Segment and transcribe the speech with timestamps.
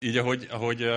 [0.00, 0.90] így, ahogy, ahogy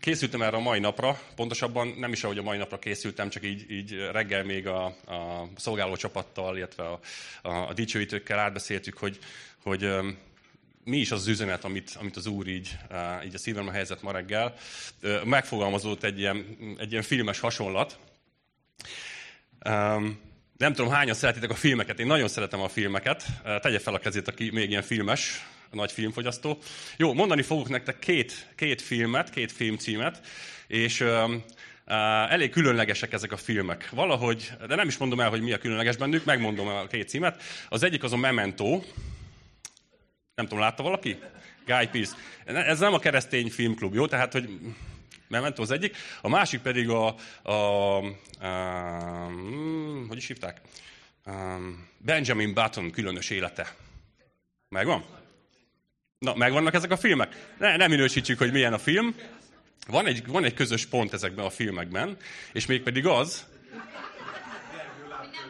[0.00, 3.70] készültem erre a mai napra, pontosabban nem is ahogy a mai napra készültem, csak így,
[3.70, 7.00] így reggel még a, a szolgáló csapattal, illetve a,
[7.42, 9.18] a, a dicsőítőkkel átbeszéltük, hogy,
[9.62, 9.94] hogy
[10.84, 12.76] mi is az, üzenet, amit, amit az Úr így,
[13.24, 14.54] így a szívemre helyezett ma reggel.
[15.24, 17.98] Megfogalmazott egy ilyen, egy ilyen filmes hasonlat.
[20.56, 22.00] Nem tudom, hányan szeretitek a filmeket.
[22.00, 23.24] Én nagyon szeretem a filmeket.
[23.60, 25.44] Tegye fel a kezét, aki még ilyen filmes
[25.74, 26.58] nagy filmfogyasztó.
[26.96, 30.20] Jó, mondani fogok nektek két, két filmet, két filmcímet,
[30.66, 33.88] és uh, uh, elég különlegesek ezek a filmek.
[33.90, 37.42] Valahogy, de nem is mondom el, hogy mi a különleges bennük, megmondom a két címet.
[37.68, 38.82] Az egyik az a Memento.
[40.34, 41.18] Nem tudom, látta valaki?
[41.66, 42.16] Guy Pearce.
[42.44, 44.06] Ez nem a keresztény filmklub, jó?
[44.06, 44.48] Tehát, hogy
[45.28, 45.96] Memento az egyik.
[46.20, 47.96] A másik pedig a, a, a,
[48.40, 49.30] a
[50.08, 50.60] hogy is hívták?
[51.98, 53.74] Benjamin Button különös élete.
[54.68, 55.04] Megvan?
[56.24, 57.52] Na, megvannak ezek a filmek?
[57.58, 59.14] Ne, nem minősítsük, hogy milyen a film.
[59.86, 62.16] Van egy, van egy közös pont ezekben a filmekben,
[62.52, 63.46] és mégpedig az,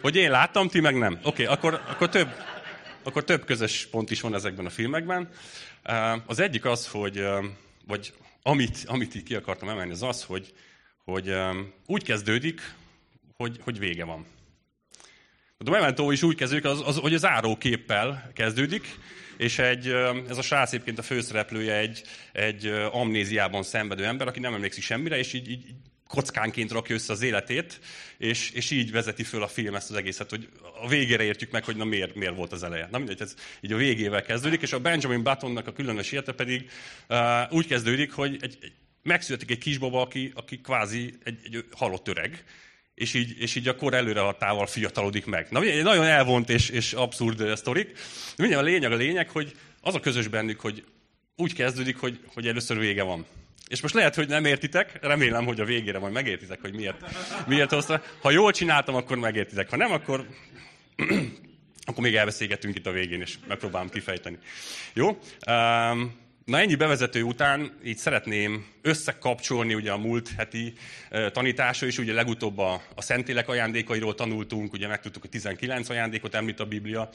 [0.01, 1.13] hogy én láttam, ti meg nem.
[1.13, 2.29] Oké, okay, akkor, akkor, több,
[3.03, 5.29] akkor több közös pont is van ezekben a filmekben.
[6.27, 7.25] Az egyik az, hogy,
[7.87, 10.55] vagy amit, amit így ki akartam emelni, az az, hogy,
[11.05, 11.35] hogy
[11.87, 12.75] úgy kezdődik,
[13.37, 14.27] hogy, hogy vége van.
[15.59, 18.99] A Memento is úgy kezdődik, az, az, hogy az áróképpel kezdődik,
[19.37, 19.89] és egy,
[20.29, 25.19] ez a srác egyébként a főszereplője egy, egy amnéziában szenvedő ember, aki nem emlékszik semmire,
[25.19, 25.65] és így, így
[26.09, 27.81] kockánként rakja össze az életét,
[28.19, 30.49] és, és így vezeti föl a film ezt az egészet, hogy
[30.83, 32.89] a végére értjük meg, hogy na miért, miért volt az eleje.
[32.91, 36.71] Na mindegy, ez így a végével kezdődik, és a Benjamin Buttonnak a különös élete pedig
[37.09, 42.09] uh, úgy kezdődik, hogy egy, egy, megszületik egy kisbaba, aki, aki kvázi egy, egy halott
[42.09, 42.45] öreg,
[42.95, 45.47] és így, és így a kor előrehatával fiatalodik meg.
[45.51, 47.99] Na, egy nagyon elvont és, és abszurd sztorik.
[48.37, 50.85] Minden a lényeg a lényeg, hogy az a közös bennük, hogy
[51.37, 53.27] úgy kezdődik, hogy, hogy először vége van.
[53.69, 57.05] És most lehet, hogy nem értitek, remélem, hogy a végére majd megértitek, hogy miért,
[57.47, 58.03] miért hozta.
[58.21, 59.71] Ha jól csináltam, akkor megértitek.
[59.71, 60.27] Ha nem, akkor,
[61.87, 64.39] akkor még elbeszélgetünk itt a végén, és megpróbálom kifejteni.
[64.93, 65.19] Jó?
[65.47, 70.73] Um, Na ennyi bevezető után így szeretném összekapcsolni ugye a múlt heti
[71.33, 76.61] tanítása is, ugye legutóbb a, a Szentélek ajándékairól tanultunk, ugye megtudtuk, hogy 19 ajándékot említ
[76.61, 77.09] a Biblia,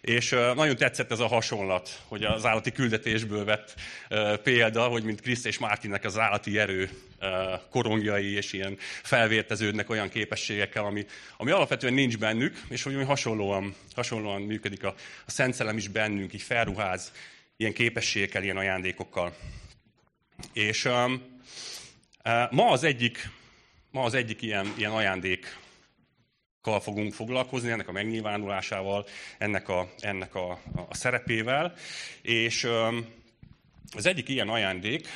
[0.00, 3.74] és nagyon tetszett ez a hasonlat, hogy az állati küldetésből vett
[4.42, 6.90] példa, hogy mint Kriszt és Mártinnek az állati erő
[7.70, 14.42] korongjai és ilyen felvérteződnek olyan képességekkel, ami, ami alapvetően nincs bennük, és hogy hasonlóan, hasonlóan
[14.42, 14.94] működik a,
[15.26, 17.12] a Szent Szellem is bennünk, így felruház
[17.60, 19.36] ilyen képességekkel, ilyen ajándékokkal.
[20.52, 21.40] És um,
[22.24, 23.28] uh, ma az egyik,
[23.90, 25.50] ma az egyik ilyen, ilyen ajándékkal
[26.80, 29.06] fogunk foglalkozni, ennek a megnyilvánulásával,
[29.38, 30.50] ennek a, ennek a,
[30.88, 31.74] a szerepével.
[32.22, 33.06] És um,
[33.96, 35.08] az egyik ilyen ajándék,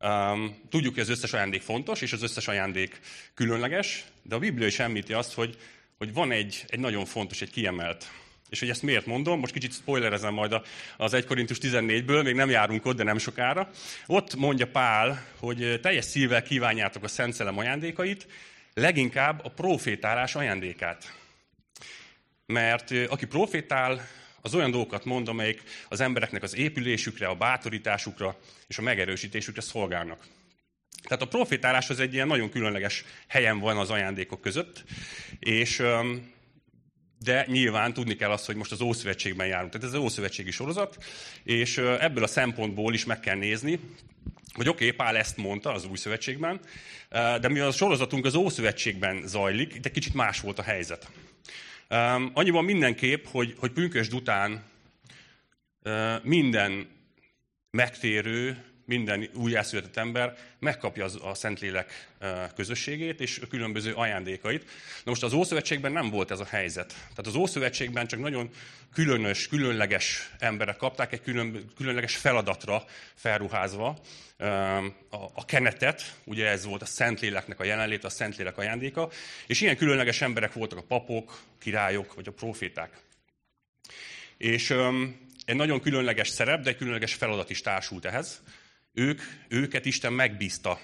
[0.00, 3.00] um, tudjuk, hogy az összes ajándék fontos, és az összes ajándék
[3.34, 5.56] különleges, de a Biblia is említi azt, hogy,
[5.98, 8.10] hogy van egy, egy nagyon fontos, egy kiemelt
[8.48, 10.60] és hogy ezt miért mondom, most kicsit spoilerezem majd
[10.96, 13.70] az 1 Korintus 14-ből, még nem járunk ott, de nem sokára.
[14.06, 18.26] Ott mondja Pál, hogy teljes szívvel kívánjátok a Szent Szellem ajándékait,
[18.74, 21.14] leginkább a profétálás ajándékát.
[22.46, 24.08] Mert aki profétál,
[24.40, 30.24] az olyan dolgokat mond, amelyik az embereknek az épülésükre, a bátorításukra és a megerősítésükre szolgálnak.
[31.02, 34.84] Tehát a profétálás az egy ilyen nagyon különleges helyen van az ajándékok között,
[35.38, 35.82] és
[37.26, 39.72] de nyilván tudni kell azt, hogy most az Ószövetségben járunk.
[39.72, 41.04] Tehát ez az Ószövetségi sorozat,
[41.42, 43.80] és ebből a szempontból is meg kell nézni,
[44.52, 46.60] hogy oké, okay, Pál ezt mondta az Új Szövetségben,
[47.10, 51.10] de mivel a sorozatunk az Ószövetségben zajlik, de kicsit más volt a helyzet.
[52.32, 54.64] Annyiban mindenképp, hogy, hogy pünkösd után
[56.22, 56.88] minden
[57.70, 62.08] megtérő, minden újjászületett ember megkapja a Szentlélek
[62.54, 64.64] közösségét és a különböző ajándékait.
[65.04, 66.88] Na most az Ószövetségben nem volt ez a helyzet.
[66.88, 68.50] Tehát az Ószövetségben csak nagyon
[68.92, 73.98] különös, különleges emberek kapták egy külön, különleges feladatra felruházva
[74.38, 79.10] a, a kenetet, ugye ez volt a Szentléleknek a jelenlét, a Szentlélek ajándéka,
[79.46, 82.98] és ilyen különleges emberek voltak a papok, királyok vagy a proféták.
[84.36, 84.74] És
[85.44, 88.42] egy nagyon különleges szerep, de egy különleges feladat is társult ehhez
[88.96, 90.80] ők, őket Isten megbízta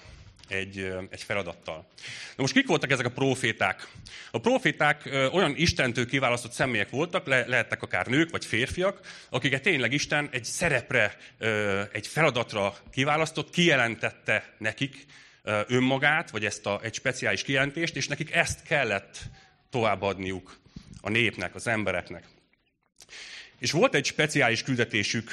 [0.47, 1.87] egy, egy feladattal.
[2.35, 3.87] Na most kik voltak ezek a proféták?
[4.31, 8.99] A proféták olyan Istentől kiválasztott személyek voltak, le, lehettek akár nők vagy férfiak,
[9.29, 11.17] akiket tényleg Isten egy szerepre,
[11.91, 15.05] egy feladatra kiválasztott, kijelentette nekik
[15.67, 19.19] önmagát, vagy ezt a, egy speciális kijelentést, és nekik ezt kellett
[19.69, 20.57] továbbadniuk
[21.01, 22.23] a népnek, az embereknek.
[23.59, 25.31] És volt egy speciális küldetésük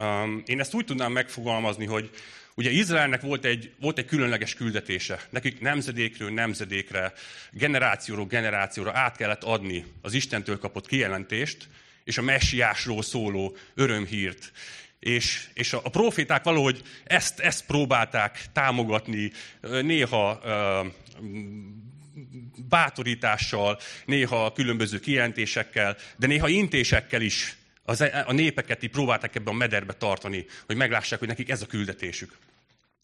[0.00, 2.10] Um, én ezt úgy tudnám megfogalmazni, hogy
[2.54, 5.20] ugye Izraelnek volt egy, volt egy különleges küldetése.
[5.30, 7.12] Nekik nemzedékről nemzedékre,
[7.50, 11.68] generációról generációra át kellett adni az Istentől kapott kijelentést,
[12.04, 14.52] és a messiásról szóló örömhírt.
[14.98, 20.40] És, és a, a proféták valahogy ezt, ezt próbálták támogatni, néha
[22.68, 27.57] bátorítással, néha különböző kijelentésekkel, de néha intésekkel is
[27.88, 31.62] az, e, a népeket így próbálták ebben a mederbe tartani, hogy meglássák, hogy nekik ez
[31.62, 32.36] a küldetésük.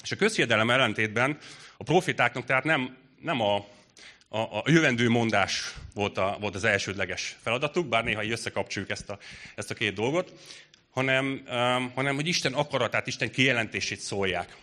[0.03, 1.39] És a közhiedelem ellentétben
[1.77, 3.57] a profétáknak tehát nem, nem a,
[4.29, 9.11] a, a jövendő mondás volt, a, volt az elsődleges feladatuk, bár néha így összekapcsoljuk ezt
[9.11, 9.19] a,
[9.55, 10.33] ezt a két dolgot,
[10.91, 14.57] hanem, um, hanem hogy Isten akaratát, Isten kijelentését szólják.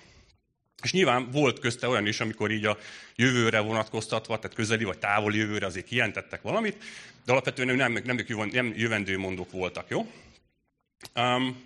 [0.82, 2.78] És nyilván volt közte olyan is, amikor így a
[3.16, 6.84] jövőre vonatkoztatva, tehát közeli vagy távoli jövőre azért kijelentettek valamit,
[7.26, 8.20] de alapvetően nem, nem,
[8.54, 10.12] nem jövendő mondók voltak, jó?
[11.16, 11.64] Um,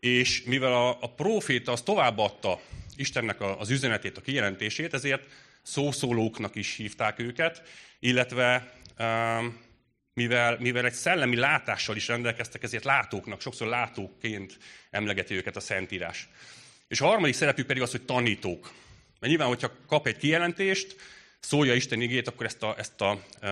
[0.00, 2.60] és mivel a, a proféta az továbbadta
[2.96, 5.26] Istennek az üzenetét, a kijelentését, ezért
[5.62, 7.62] szószólóknak is hívták őket,
[7.98, 9.62] illetve um,
[10.14, 14.58] mivel, mivel egy szellemi látással is rendelkeztek, ezért látóknak, sokszor látóként
[14.90, 16.28] emlegeti őket a Szentírás.
[16.88, 18.72] És a harmadik szerepük pedig az, hogy tanítók.
[19.20, 20.96] Mert nyilván, hogyha kap egy kijelentést,
[21.40, 23.50] szólja Isten igét, akkor ezt a, ezt a uh,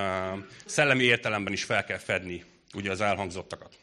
[0.64, 2.44] szellemi értelemben is fel kell fedni
[2.75, 3.75] ugye az elhangzottakat.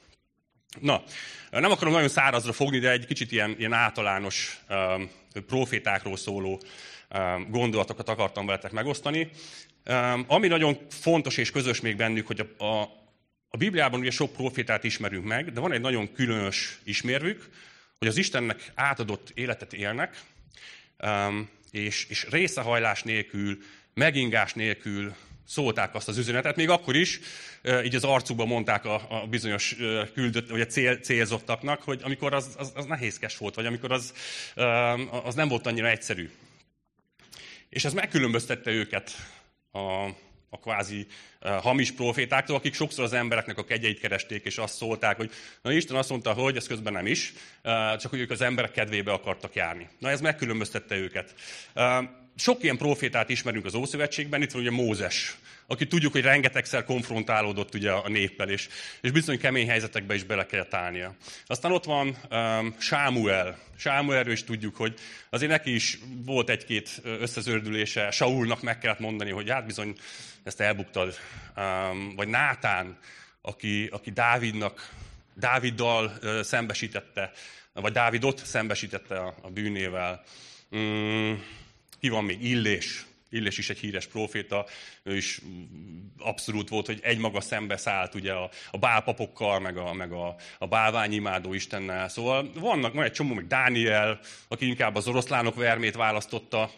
[0.79, 1.03] Na,
[1.51, 6.61] nem akarom nagyon szárazra fogni, de egy kicsit ilyen, ilyen általános uh, profétákról szóló
[7.09, 9.29] uh, gondolatokat akartam veletek megosztani.
[9.85, 12.81] Um, ami nagyon fontos és közös még bennük, hogy a, a,
[13.49, 17.49] a Bibliában ugye sok profétát ismerünk meg, de van egy nagyon különös ismérvük,
[17.99, 20.21] hogy az Istennek átadott életet élnek,
[21.03, 23.57] um, és, és részehajlás nélkül,
[23.93, 25.15] megingás nélkül
[25.47, 27.19] szólták azt az üzenetet, még akkor is,
[27.83, 29.75] így az arcukban mondták a, a bizonyos
[30.13, 34.13] küldött, vagy a cél, célzottaknak, hogy amikor az, az, az nehézkes volt, vagy amikor az,
[35.23, 36.29] az nem volt annyira egyszerű.
[37.69, 39.11] És ez megkülönböztette őket
[39.71, 40.09] a,
[40.49, 41.07] a kvázi
[41.41, 45.31] uh, hamis profétáktól, akik sokszor az embereknek a kegyeit keresték, és azt szólták, hogy
[45.61, 48.71] na Isten azt mondta, hogy ez közben nem is, uh, csak hogy ők az emberek
[48.71, 49.87] kedvébe akartak járni.
[49.99, 51.33] Na ez megkülönböztette őket.
[51.75, 52.03] Uh,
[52.39, 55.37] sok ilyen profétát ismerünk az Ószövetségben, itt van ugye Mózes,
[55.67, 58.67] aki tudjuk, hogy rengetegszer konfrontálódott ugye a néppel, és,
[59.01, 61.15] és bizony kemény helyzetekbe is bele kellett állnia.
[61.45, 63.59] Aztán ott van um, Sámuel.
[63.77, 64.93] Sámuelről is tudjuk, hogy
[65.29, 69.95] azért neki is volt egy-két összezördülése, Saulnak meg kellett mondani, hogy hát bizony
[70.43, 71.15] ezt elbuktad.
[71.57, 72.97] Um, vagy Nátán,
[73.41, 74.89] aki, aki Dávidnak,
[75.33, 77.31] Dáviddal uh, szembesítette,
[77.73, 80.23] vagy Dávidot szembesítette a, a bűnével.
[80.71, 81.43] Um,
[81.99, 82.43] ki van még?
[82.43, 83.05] Illés.
[83.31, 84.65] Illés is egy híres proféta,
[85.03, 85.41] ő is
[86.17, 90.67] abszolút volt, hogy egymaga szembe szállt ugye a, a bálpapokkal, meg a, meg a, a
[90.67, 92.09] bálványimádó Istennel.
[92.09, 96.71] Szóval vannak, van egy csomó, még Dániel, aki inkább az oroszlánok vermét választotta,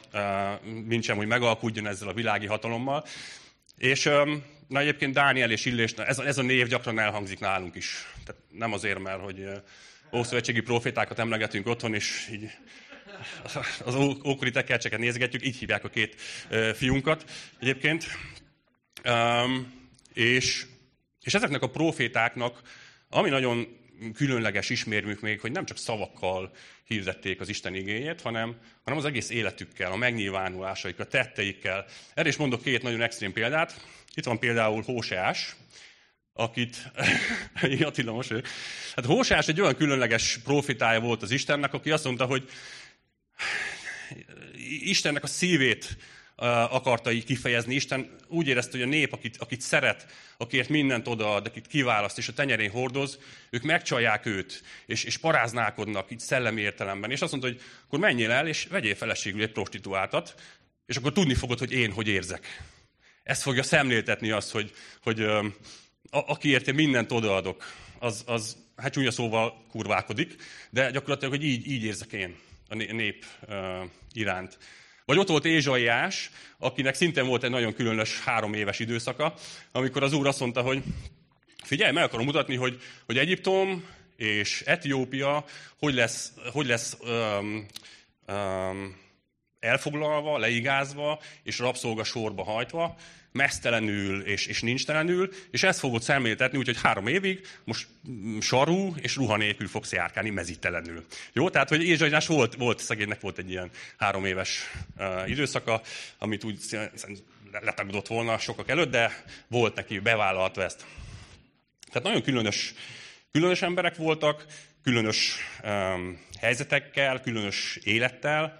[0.86, 3.06] mint sem, hogy megalkudjon ezzel a világi hatalommal.
[3.78, 4.10] És
[4.68, 8.08] na egyébként Dániel és Illés, ez, ez a név gyakran elhangzik nálunk is.
[8.26, 9.50] Tehát nem azért, mert hogy
[10.14, 12.50] ószövetségi profétákat emlegetünk otthon, és így
[13.86, 13.96] az
[14.26, 16.22] ókori tekercseket nézgetjük, így hívják a két
[16.76, 17.26] fiunkat
[17.60, 18.06] egyébként.
[20.14, 20.66] És,
[21.22, 22.62] és ezeknek a profétáknak,
[23.10, 23.80] ami nagyon
[24.14, 26.52] különleges ismérmük még, hogy nem csak szavakkal
[26.84, 31.86] hirdették az Isten igényét, hanem, hanem az egész életükkel, a megnyilvánulásaikkal, a tetteikkel.
[32.14, 33.86] Erre is mondok két nagyon extrém példát.
[34.14, 35.56] Itt van például Hóseás,
[36.34, 36.92] akit,
[37.82, 38.34] Attila most
[38.96, 42.50] Hát Hóseás egy olyan különleges profitája volt az Istennek, aki azt mondta, hogy
[44.80, 45.98] Istennek a szívét
[46.70, 47.76] akarta így kifejezni.
[47.76, 50.06] Isten úgy érezte, hogy a nép, akit, akit szeret,
[50.38, 53.20] akiért mindent odaad, akit kiválaszt, és a tenyerén hordoz,
[53.50, 57.12] ők megcsalják őt, és, és paráználkodnak így szellemi értelemben.
[57.12, 60.36] És azt mondta, hogy akkor menjél el, és vegyél feleségül egy prostituáltat,
[60.86, 62.64] és akkor tudni fogod, hogy én hogy érzek.
[63.24, 64.72] Ez fogja szemléltetni azt, hogy,
[65.04, 65.44] hogy a,
[66.10, 70.36] akiért én mindent odaadok, az, az hát csúnya szóval kurválkodik,
[70.70, 72.36] de gyakorlatilag, hogy így, így érzek én
[72.72, 73.26] a nép
[74.14, 74.58] iránt.
[75.06, 79.34] Vagy ott volt Ézsaiás, akinek szintén volt egy nagyon különös három éves időszaka,
[79.72, 80.84] amikor az úr azt mondta, hogy
[81.64, 83.86] figyelj, meg akarom mutatni, hogy, hogy Egyiptom
[84.16, 85.46] és Etiópia
[85.80, 87.66] hogy lesz, hogy lesz um,
[88.28, 89.00] um,
[89.60, 92.96] elfoglalva, leigázva, és rabszolga sorba hajtva,
[93.32, 97.88] mesztelenül és, és nincstelenül, és ezt fogod szemléltetni, úgyhogy három évig most
[98.40, 101.06] sarú és ruha nélkül fogsz járkálni mezítelenül.
[101.34, 105.82] Jó, tehát, hogy Ézsaiás volt, volt, szegénynek volt egy ilyen három éves uh, időszaka,
[106.18, 106.60] amit úgy
[107.52, 110.86] letagadott volna sokak előtt, de volt neki bevállalható ezt.
[111.92, 112.74] Tehát nagyon különös,
[113.32, 114.46] különös emberek voltak,
[114.84, 118.60] különös um, helyzetekkel, különös élettel,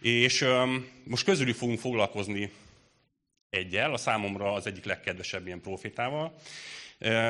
[0.00, 2.50] és um, most közülük fogunk foglalkozni
[3.50, 6.34] egyel, a számomra az egyik legkedvesebb ilyen profétával.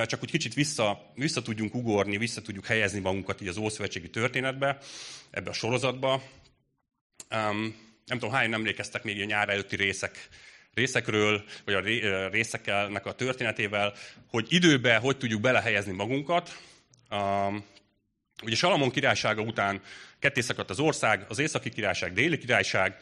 [0.07, 4.79] Csak úgy kicsit vissza, vissza tudjunk ugorni, vissza tudjuk helyezni magunkat így az Ószövetségi történetbe,
[5.31, 6.23] ebbe a sorozatba.
[7.29, 10.29] Nem tudom, hány emlékeztek még a nyár előtti részek,
[10.75, 11.81] részekről, vagy a
[12.29, 13.95] részeknek a történetével,
[14.29, 16.59] hogy időbe hogy tudjuk belehelyezni magunkat.
[17.11, 17.65] Um,
[18.43, 19.83] ugye Salamon királysága után
[20.19, 22.99] ketté szakadt az ország, az északi királyság, déli királyság,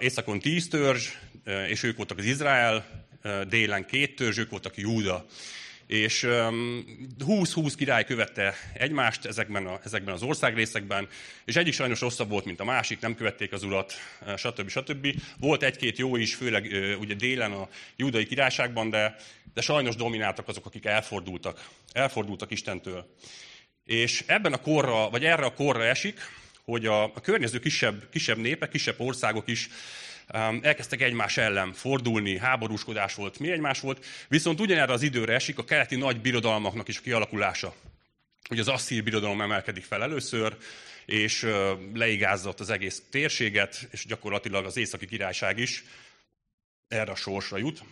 [0.00, 1.08] északon tíz törzs,
[1.68, 3.04] és ők voltak az Izrael,
[3.48, 5.26] délen két törzs, ők voltak Júda.
[5.86, 11.08] És 20-20 király követte egymást ezekben, a, ezekben az országrészekben,
[11.44, 13.92] és egyik sajnos rosszabb volt, mint a másik, nem követték az urat,
[14.36, 14.68] stb.
[14.68, 15.06] stb.
[15.38, 16.64] Volt egy-két jó is, főleg
[17.00, 19.16] ugye délen a júdai királyságban, de,
[19.54, 21.68] de sajnos domináltak azok, akik elfordultak.
[21.92, 23.14] Elfordultak Istentől.
[23.84, 26.20] És ebben a korra, vagy erre a korra esik,
[26.64, 29.68] hogy a, a környező kisebb, kisebb népek, kisebb országok is
[30.34, 35.58] um, elkezdtek egymás ellen fordulni, háborúskodás volt, mi egymás volt, viszont ugyanerre az időre esik
[35.58, 37.74] a keleti nagy birodalmaknak is a kialakulása.
[38.50, 40.56] Ugye az asszír birodalom emelkedik fel először,
[41.06, 45.84] és uh, az egész térséget, és gyakorlatilag az északi királyság is
[46.88, 47.82] erre a sorsra jut.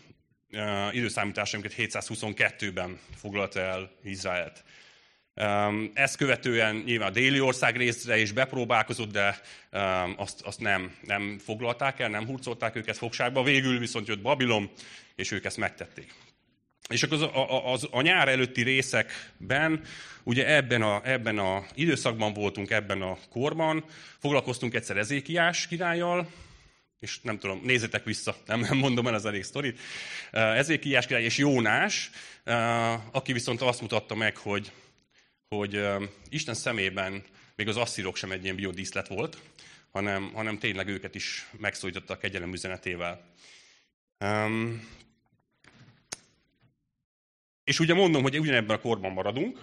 [0.50, 4.64] Uh, időszámításunkat 722-ben foglalta el Izraelt.
[5.94, 9.40] Ezt követően nyilván a déli ország részre is bepróbálkozott, de
[10.16, 13.42] azt, azt nem, nem foglalták el, nem hurcolták őket fogságba.
[13.42, 14.70] Végül viszont jött Babilon,
[15.14, 16.14] és ők ezt megtették.
[16.88, 19.80] És akkor az, az, a nyár előtti részekben,
[20.22, 23.84] ugye ebben a, ebben a időszakban voltunk, ebben a korban,
[24.18, 26.30] foglalkoztunk egyszer Ezékiás királlyal,
[27.00, 29.80] és nem tudom, nézzetek vissza, nem, nem mondom el az elég sztorit.
[30.30, 32.10] Ezékiás király és Jónás,
[33.12, 34.72] aki viszont azt mutatta meg, hogy
[35.56, 35.80] hogy
[36.28, 37.22] Isten szemében
[37.56, 39.38] még az asszírok sem egy ilyen biodíszlet volt,
[39.90, 43.24] hanem, hanem tényleg őket is megszólította a kegyelem üzenetével.
[44.18, 44.88] Um,
[47.64, 49.58] és ugye mondom, hogy ugyanebben a korban maradunk,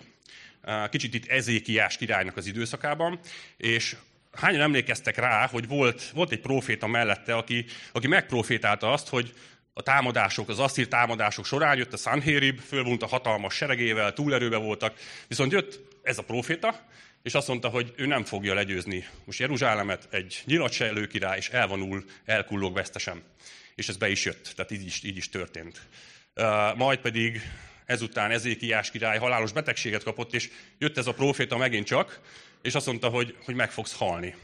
[0.89, 3.19] kicsit itt Ezékiás királynak az időszakában,
[3.58, 3.96] és
[4.31, 9.34] hányan emlékeztek rá, hogy volt, volt egy proféta mellette, aki, aki megprofétálta azt, hogy
[9.79, 12.21] a támadások, az asszír támadások során jött a
[12.67, 16.79] fölvont a hatalmas seregével, túlerőbe voltak, viszont jött ez a proféta,
[17.24, 22.03] és azt mondta, hogy ő nem fogja legyőzni most Jeruzsálemet, egy nyilatselő király, és elvonul,
[22.25, 23.24] elkullog vesztesen.
[23.75, 25.81] És ez be is jött, tehát így is, így is történt.
[26.36, 27.41] Uh, majd pedig
[27.86, 32.19] ezután Ezékiás király halálos betegséget kapott, és jött ez a proféta megint csak,
[32.62, 34.36] és azt mondta, hogy, hogy meg fogsz halni.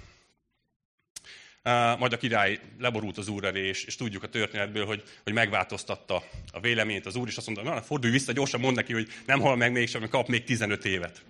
[1.98, 6.24] Majd a király leborult az úr elé, és, és tudjuk a történetből, hogy, hogy megváltoztatta
[6.52, 9.40] a véleményt az úr, és azt mondta, na, fordulj vissza, gyorsan mondd neki, hogy nem
[9.40, 11.22] hal meg mégsem, kap még 15 évet.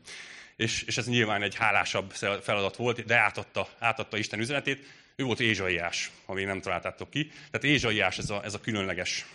[0.56, 2.12] És, és ez nyilván egy hálásabb
[2.42, 4.86] feladat volt, de átadta, átadta Isten üzenetét.
[5.16, 7.28] Ő volt Ézsaiás, ha még nem találtátok ki.
[7.28, 9.26] Tehát Ézsaiás ez a, ez a különleges,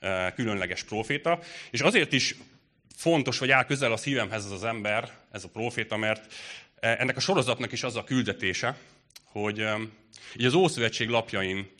[0.00, 1.40] uh, különleges proféta.
[1.70, 2.34] És azért is
[2.96, 6.34] fontos, vagy áll közel a szívemhez ez az ember, ez a proféta, mert
[6.80, 8.76] ennek a sorozatnak is az a küldetése,
[9.26, 9.66] hogy
[10.36, 11.74] így az Ószövetség lapjain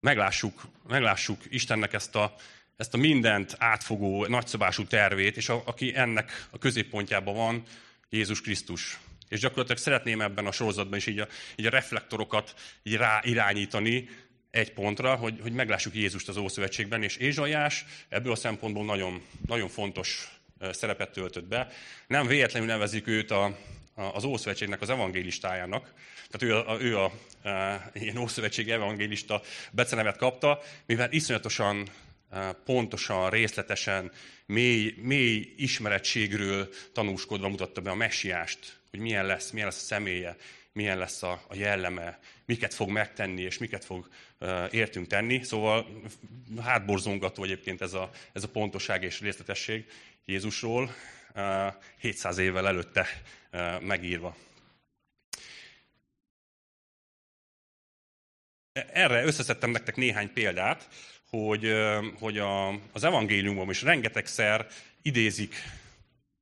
[0.00, 2.34] meglássuk, meglássuk Istennek ezt a,
[2.76, 7.62] ezt a mindent átfogó, nagyszabású tervét, és a, aki ennek a középpontjában van,
[8.08, 8.98] Jézus Krisztus.
[9.28, 14.08] És gyakorlatilag szeretném ebben a sorozatban is így a, így a reflektorokat így rá irányítani
[14.50, 19.68] egy pontra, hogy, hogy meglássuk Jézust az Ószövetségben, és Ézsaiás ebből a szempontból nagyon, nagyon
[19.68, 20.28] fontos
[20.70, 21.68] szerepet töltött be.
[22.06, 23.58] Nem véletlenül nevezik őt a,
[23.94, 25.92] az Ószövetségnek az evangélistájának.
[26.38, 31.88] Tehát ő a, ő a, a ilyen Ószövetség evangélista becenevet kapta, mivel iszonyatosan
[32.64, 34.12] pontosan, részletesen,
[34.46, 40.36] mély, mély ismerettségről tanúskodva mutatta be a messiást, hogy milyen lesz, milyen lesz a személye,
[40.72, 44.08] milyen lesz a, a jelleme, miket fog megtenni, és miket fog
[44.40, 45.42] uh, értünk tenni.
[45.42, 46.02] Szóval
[46.60, 49.84] hátborzongató egyébként ez a, ez a pontosság és részletesség
[50.24, 50.94] Jézusról,
[51.98, 53.06] 700 évvel előtte
[53.80, 54.36] megírva.
[58.74, 60.88] Erre összeszedtem nektek néhány példát,
[61.30, 61.72] hogy,
[62.18, 64.66] hogy a, az evangéliumban is rengetegszer
[65.02, 65.54] idézik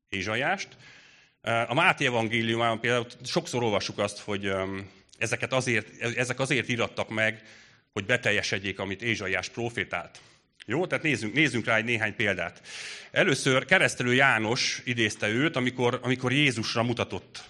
[0.08, 0.68] Ézsajást.
[1.42, 4.52] A Máté evangéliumában például sokszor olvassuk azt, hogy
[5.18, 7.42] ezeket azért, ezek azért irattak meg,
[7.92, 10.20] hogy beteljesedjék, amit Ézsaiás profétált.
[10.66, 12.62] Jó, tehát nézzünk, nézzünk rá egy néhány példát.
[13.10, 17.44] Először keresztelő János idézte őt, amikor, amikor Jézusra mutatott.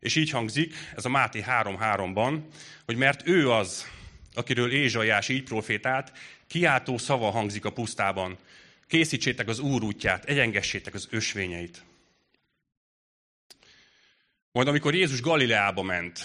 [0.00, 2.40] És így hangzik, ez a Máté 3.3-ban,
[2.84, 3.86] hogy mert ő az,
[4.34, 6.12] akiről Ézsajás így profétált,
[6.46, 8.38] kiáltó szava hangzik a pusztában.
[8.86, 11.82] Készítsétek az Úr útját, egyengessétek az ösvényeit.
[14.52, 16.24] Majd amikor Jézus Galileába ment,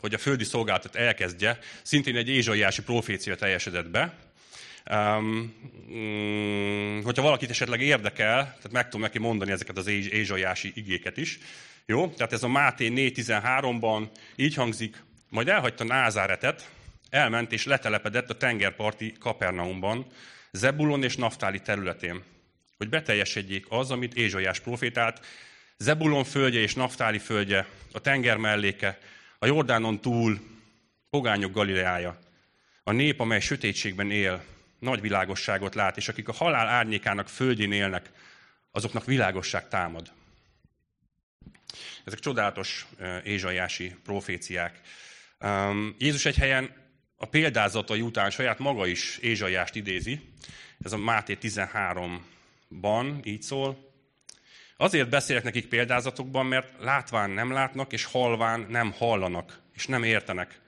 [0.00, 4.18] hogy a földi szolgálatot elkezdje, szintén egy ézsaiási profécia teljesedett be.
[4.90, 5.54] Um,
[5.88, 11.38] um, hogyha valakit esetleg érdekel, tehát meg tudom neki mondani ezeket az ézsaiási igéket is.
[11.86, 12.08] Jó?
[12.08, 16.70] Tehát ez a Máté 4.13-ban így hangzik, majd elhagyta Názáretet,
[17.14, 20.06] elment és letelepedett a tengerparti Kapernaumban,
[20.52, 22.22] Zebulon és Naftáli területén,
[22.76, 25.26] hogy beteljesedjék az, amit Ézsaiás profétált,
[25.78, 28.98] Zebulon földje és Naftáli földje, a tenger melléke,
[29.38, 30.40] a Jordánon túl,
[31.10, 32.18] pogányok Galileája,
[32.82, 34.44] a nép, amely sötétségben él,
[34.78, 38.10] nagy világosságot lát, és akik a halál árnyékának földjén élnek,
[38.70, 40.12] azoknak világosság támad.
[42.04, 42.86] Ezek csodálatos
[43.24, 44.80] ézsaiási proféciák.
[45.98, 46.82] Jézus egy helyen
[47.16, 50.20] a példázatai után saját maga is Ézsaiást idézi.
[50.84, 53.92] Ez a Máté 13-ban így szól.
[54.76, 60.60] Azért beszélek nekik példázatokban, mert látván nem látnak, és halván nem hallanak, és nem értenek.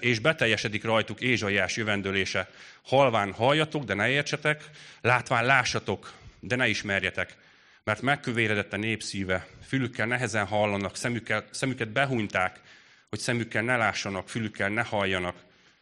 [0.00, 2.50] És beteljesedik rajtuk Ézsaiás jövendőlése.
[2.82, 7.36] Halván halljatok, de ne értsetek, látván lássatok, de ne ismerjetek.
[7.84, 12.60] Mert megkövéredett a népszíve, fülükkel nehezen hallanak, szemükkel, szemüket behúnyták,
[13.08, 15.36] hogy szemükkel ne lássanak, fülükkel ne halljanak,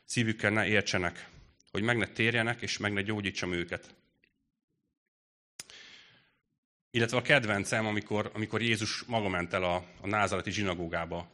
[0.08, 1.28] szívükkel ne értsenek,
[1.70, 3.94] hogy meg ne térjenek, és meg ne gyógyítsam őket.
[6.90, 11.30] Illetve a kedvencem, amikor, amikor Jézus maga ment el a, a názaleti zsinagógába,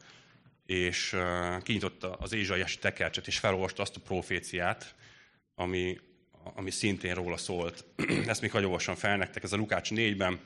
[0.67, 4.95] és uh, kinyitotta az ézsaiási tekercset, és felolvasta azt a proféciát,
[5.55, 6.01] ami,
[6.55, 7.85] ami szintén róla szólt.
[8.27, 10.41] Ezt még hagyolvassam fel nektek, ez a Lukács 4-ben.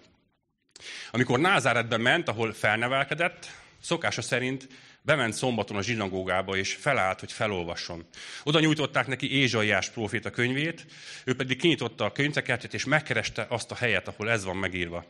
[1.10, 3.46] Amikor Názáretben ment, ahol felnevelkedett,
[3.80, 4.68] szokása szerint
[5.08, 8.06] bement szombaton a zsinagógába, és felállt, hogy felolvasson.
[8.42, 10.86] Oda nyújtották neki Ézsaiás próféta könyvét,
[11.24, 15.04] ő pedig kinyitotta a könyvtekertet, és megkereste azt a helyet, ahol ez van megírva.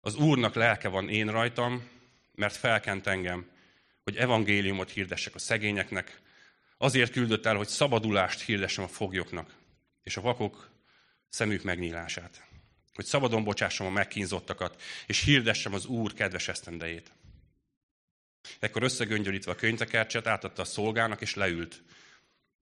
[0.00, 1.88] Az Úrnak lelke van én rajtam,
[2.34, 3.46] mert felkent engem,
[4.02, 6.20] hogy evangéliumot hirdessek a szegényeknek,
[6.78, 9.54] azért küldött el, hogy szabadulást hirdessem a foglyoknak,
[10.02, 10.70] és a vakok
[11.28, 12.44] szemük megnyílását.
[12.94, 17.10] Hogy szabadon bocsássam a megkínzottakat, és hirdessem az Úr kedves esztendejét.
[18.58, 21.82] Ekkor összegöngyölítve a könyvtekercset átadta a szolgának, és leült.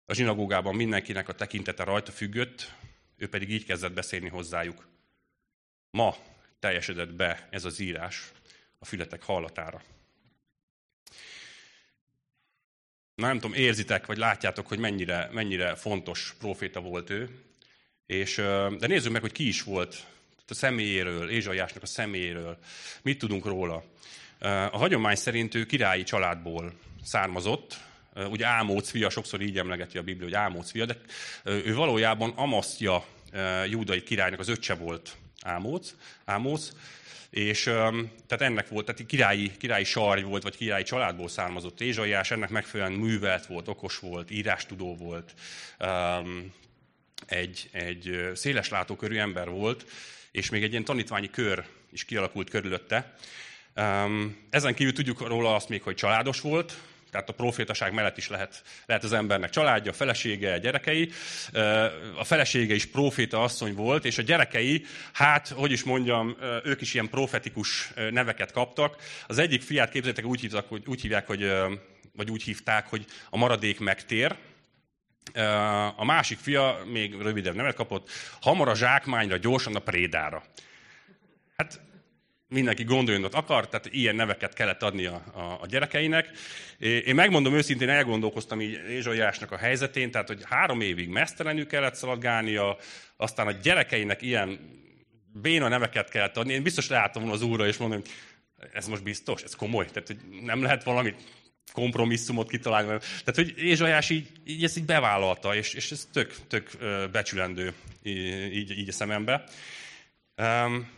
[0.07, 2.73] A zsinagógában mindenkinek a tekintete rajta függött,
[3.16, 4.88] ő pedig így kezdett beszélni hozzájuk.
[5.90, 6.16] Ma
[6.59, 8.31] teljesedett be ez az írás
[8.79, 9.83] a fületek hallatára.
[13.14, 17.29] Na nem tudom, érzitek, vagy látjátok, hogy mennyire, mennyire fontos proféta volt ő.
[18.07, 18.35] És,
[18.79, 20.07] de nézzük meg, hogy ki is volt
[20.53, 22.59] a személyéről, Ézsaiásnak a személyéről.
[23.03, 23.85] Mit tudunk róla?
[24.48, 26.72] A hagyomány szerint ő királyi családból
[27.05, 27.76] származott,
[28.31, 30.96] ugye Ámóc fia, sokszor így emlegeti a Biblia, hogy Ámóc fia, de
[31.44, 33.05] ő valójában Amasztja
[33.68, 36.70] júdai királynak az öccse volt Ámóc, Ámóc.
[37.31, 42.50] És tehát ennek volt, tehát királyi, királyi sarj volt, vagy királyi családból származott Ézsaiás, ennek
[42.50, 45.35] megfelelően művelt volt, okos volt, írástudó volt,
[47.26, 49.85] egy, egy széles látókörű ember volt,
[50.31, 53.14] és még egy ilyen tanítványi kör is kialakult körülötte,
[54.51, 56.75] ezen kívül tudjuk róla azt még, hogy családos volt,
[57.13, 61.11] tehát a profétaság mellett is lehet, lehet az embernek családja, felesége, gyerekei.
[62.17, 66.95] A felesége is proféta asszony volt, és a gyerekei, hát, hogy is mondjam, ők is
[66.95, 68.97] ilyen profetikus neveket kaptak.
[69.27, 71.53] Az egyik fiát képzeljétek úgy, hívtak, hogy, úgy hívják, hogy,
[72.17, 74.37] vagy úgy hívták, hogy a maradék megtér.
[75.97, 80.43] A másik fia még rövidebb nevet kapott, hamar a zsákmányra, gyorsan a prédára.
[81.57, 81.81] Hát
[82.53, 86.31] mindenki gondoljon, ott akar, tehát ilyen neveket kellett adni a, a, a gyerekeinek.
[86.79, 92.77] Én megmondom őszintén, elgondolkoztam így Ézsaiásnak a helyzetén, tehát hogy három évig mesztelenül kellett szaladgálnia,
[93.17, 94.59] aztán a gyerekeinek ilyen
[95.33, 96.53] béna neveket kellett adni.
[96.53, 98.03] Én biztos leálltam volna az úrra, és mondom,
[98.73, 101.17] ez most biztos, ez komoly, tehát hogy nem lehet valamit
[101.73, 102.87] kompromisszumot kitalálni.
[102.99, 106.71] Tehát, hogy Ézsajás így, így ezt így bevállalta, és, és ez tök, tök
[107.12, 109.45] becsülendő így, így a szemembe.
[110.37, 110.88] Um,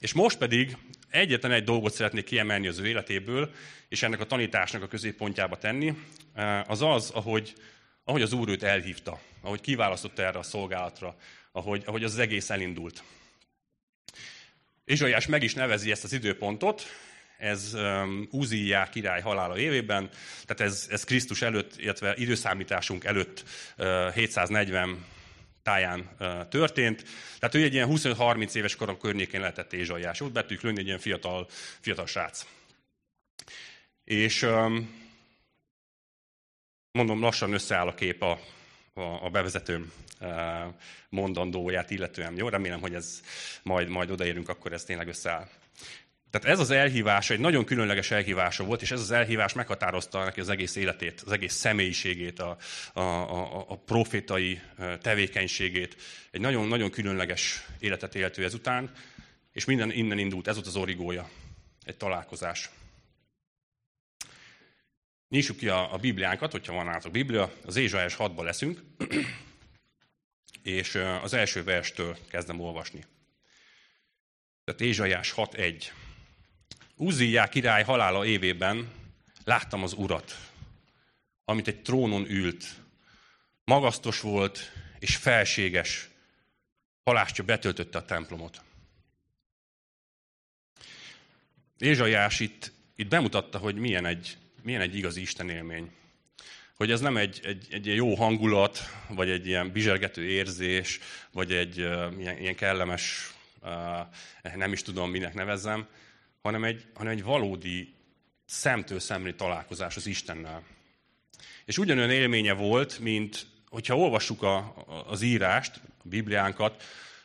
[0.00, 0.76] és most pedig
[1.14, 3.50] egyetlen egy dolgot szeretnék kiemelni az ő életéből,
[3.88, 5.94] és ennek a tanításnak a középpontjába tenni,
[6.34, 7.54] eh, az az, ahogy,
[8.04, 11.16] ahogy az Úr őt elhívta, ahogy kiválasztotta erre a szolgálatra,
[11.52, 13.02] ahogy, ahogy az egész elindult.
[14.84, 16.86] Izsaiás meg is nevezi ezt az időpontot,
[17.38, 20.10] ez um, Uziá király halála évében,
[20.44, 23.44] tehát ez, ez Krisztus előtt, illetve időszámításunk előtt
[23.78, 25.04] uh, 740
[25.64, 26.10] táján
[26.48, 27.04] történt.
[27.38, 30.20] Tehát ő egy ilyen 25-30 éves korom környékén lehetett Ézsaiás.
[30.20, 31.46] Ott betűk lőni egy ilyen fiatal,
[31.80, 32.46] fiatal srác.
[34.04, 34.46] És
[36.92, 38.40] mondom, lassan összeáll a kép a,
[38.92, 39.92] a, a bevezetőm
[41.08, 42.36] mondandóját illetően.
[42.36, 43.20] Jó, remélem, hogy ez
[43.62, 45.48] majd, majd odaérünk, akkor ez tényleg összeáll.
[46.34, 50.40] Tehát ez az elhívása egy nagyon különleges elhívása volt, és ez az elhívás meghatározta neki
[50.40, 52.56] az egész életét, az egész személyiségét, a,
[52.92, 54.60] a, a, a profétai
[55.00, 55.96] tevékenységét.
[56.30, 58.90] Egy nagyon-nagyon különleges életet élt ő ezután,
[59.52, 61.28] és minden innen indult, ez volt az origója,
[61.84, 62.70] egy találkozás.
[65.28, 68.82] Nyissuk ki a, a Bibliánkat, hogyha van nálatok Biblia, az Ézsaiás 6 leszünk,
[70.62, 73.04] és az első verstől kezdem olvasni.
[74.64, 75.84] Tehát Ézsaiás 6.1.
[76.96, 78.90] Uzziá király halála évében
[79.44, 80.38] láttam az urat,
[81.44, 82.64] amit egy trónon ült.
[83.64, 86.08] Magasztos volt és felséges,
[87.04, 88.62] halástja betöltötte a templomot.
[91.78, 95.90] Ézsaiás itt, itt bemutatta, hogy milyen egy, milyen egy igazi Isten élmény.
[96.74, 98.78] Hogy ez nem egy, egy, egy jó hangulat,
[99.08, 101.00] vagy egy ilyen bizsergető érzés,
[101.32, 105.86] vagy egy uh, ilyen, ilyen kellemes, uh, nem is tudom, minek nevezzem,
[106.44, 107.94] hanem egy, hanem egy valódi
[108.46, 110.62] szemtől szemlé találkozás az Istennel.
[111.64, 114.74] És ugyanolyan élménye volt, mint hogyha olvassuk a,
[115.06, 116.82] az írást, a Bibliánkat,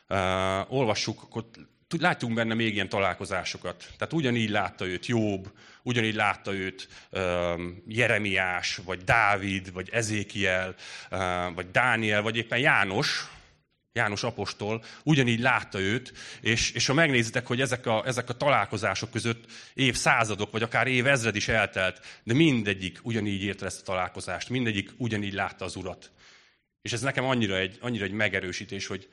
[0.08, 1.44] uh, olvassuk, akkor
[1.98, 3.88] láttunk benne még ilyen találkozásokat.
[3.98, 5.52] Tehát ugyanígy látta őt Jobb,
[5.82, 10.74] ugyanígy látta őt um, Jeremiás, vagy Dávid, vagy Ezékiel,
[11.10, 13.28] uh, vagy Dániel, vagy éppen János,
[13.92, 19.10] János apostol ugyanígy látta őt, és, és ha megnézitek, hogy ezek a, ezek a találkozások
[19.10, 24.90] között évszázadok, vagy akár évezred is eltelt, de mindegyik ugyanígy érte ezt a találkozást, mindegyik
[24.96, 26.10] ugyanígy látta az Urat.
[26.82, 29.08] És ez nekem annyira egy, annyira egy megerősítés, hogy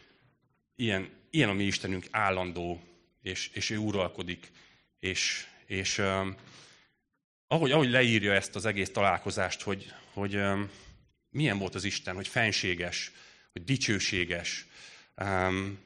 [0.75, 2.81] ilyen, ilyen a mi Istenünk állandó,
[3.21, 4.51] és, és ő uralkodik,
[4.99, 6.35] és, és um,
[7.47, 10.69] ahogy, ahogy leírja ezt az egész találkozást, hogy, hogy um,
[11.29, 13.11] milyen volt az Isten, hogy fenséges,
[13.57, 14.65] hogy dicsőséges,
[15.15, 15.79] um,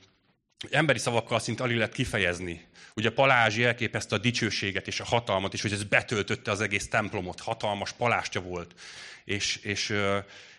[0.70, 2.66] emberi szavakkal szinte alig lehet kifejezni.
[2.96, 7.40] Ugye Palázsi elképezte a dicsőséget és a hatalmat, és hogy ez betöltötte az egész templomot,
[7.40, 8.80] hatalmas palástja volt,
[9.26, 9.94] és, és,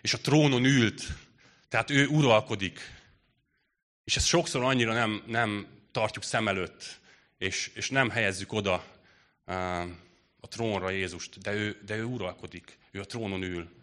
[0.01, 1.03] és a trónon ült,
[1.69, 2.79] tehát ő uralkodik.
[4.03, 6.99] És ezt sokszor annyira nem, nem tartjuk szem előtt,
[7.37, 8.85] és, és nem helyezzük oda
[10.39, 13.82] a trónra Jézust, de ő, de ő uralkodik, ő a trónon ül.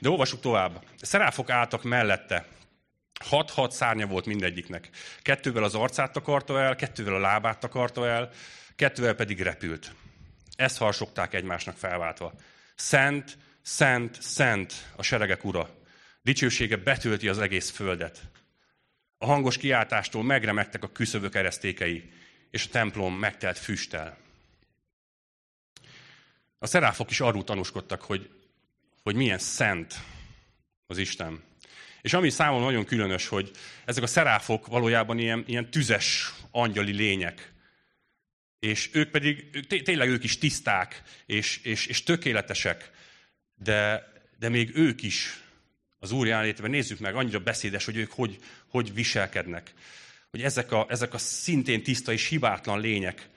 [0.00, 0.84] De olvassuk tovább.
[1.00, 2.46] Szeráfok álltak mellette.
[3.24, 4.88] Hat-hat szárnya volt mindegyiknek.
[5.22, 8.30] Kettővel az arcát takarta el, kettővel a lábát takarta el,
[8.76, 9.92] kettővel pedig repült.
[10.56, 12.32] Ezt harsogták egymásnak felváltva.
[12.74, 15.68] Szent, szent, szent a seregek ura.
[16.22, 18.22] Dicsősége betölti az egész földet.
[19.18, 22.12] A hangos kiáltástól megremegtek a küszöbök eresztékei,
[22.50, 24.16] és a templom megtelt füsttel.
[26.58, 28.30] A szeráfok is arról tanúskodtak, hogy
[29.04, 29.94] hogy milyen szent
[30.86, 31.42] az Isten.
[32.02, 33.50] És ami számomra nagyon különös, hogy
[33.84, 37.52] ezek a szeráfok valójában ilyen, ilyen tüzes angyali lények.
[38.58, 42.90] És ők pedig, tényleg ők is tiszták, és, és, és tökéletesek,
[43.54, 45.42] de, de még ők is
[45.98, 48.38] az Úr jelenlétében nézzük meg, annyira beszédes, hogy ők hogy,
[48.68, 49.74] hogy viselkednek.
[50.30, 53.28] Hogy ezek a, ezek a szintén tiszta és hibátlan lények,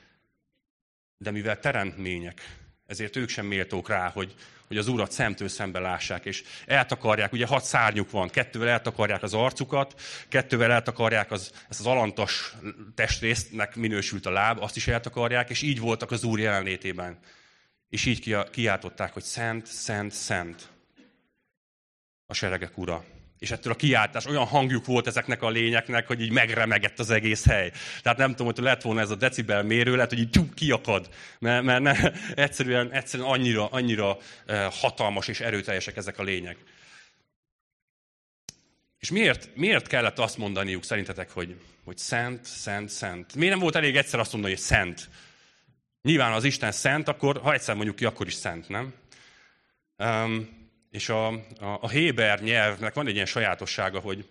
[1.17, 4.35] de mivel teremtmények, ezért ők sem méltók rá, hogy,
[4.67, 9.33] hogy az Urat szemtől szembe lássák, és eltakarják, ugye hat szárnyuk van, kettővel eltakarják az
[9.33, 12.53] arcukat, kettővel eltakarják az, ezt az alantas
[12.95, 17.19] testrésztnek minősült a láb, azt is eltakarják, és így voltak az Úr jelenlétében.
[17.89, 20.69] És így kiáltották, hogy szent, szent, szent
[22.25, 23.03] a seregek ura
[23.39, 27.45] és ettől a kiáltás olyan hangjuk volt ezeknek a lényeknek, hogy így megremegett az egész
[27.45, 27.71] hely.
[28.01, 31.09] Tehát nem tudom, hogy lett volna ez a decibel mérő, lehet, hogy így tyúk kiakad,
[31.39, 36.57] mert, mert ne, egyszerűen, egyszerűen annyira, annyira eh, hatalmas és erőteljesek ezek a lények.
[38.99, 43.35] És miért, miért kellett azt mondaniuk szerintetek, hogy, hogy szent, szent, szent?
[43.35, 45.09] Miért nem volt elég egyszer azt mondani, hogy szent?
[46.01, 48.93] Nyilván az Isten szent, akkor ha egyszer mondjuk ki, akkor is szent, nem?
[49.97, 50.56] Um,
[50.91, 54.25] és a, a, a Héber nyelvnek van egy ilyen sajátossága, hogy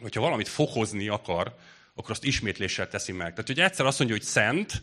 [0.00, 1.54] hogyha valamit fokozni akar,
[1.94, 3.30] akkor azt ismétléssel teszi meg.
[3.30, 4.82] Tehát, hogy egyszer azt mondja, hogy szent,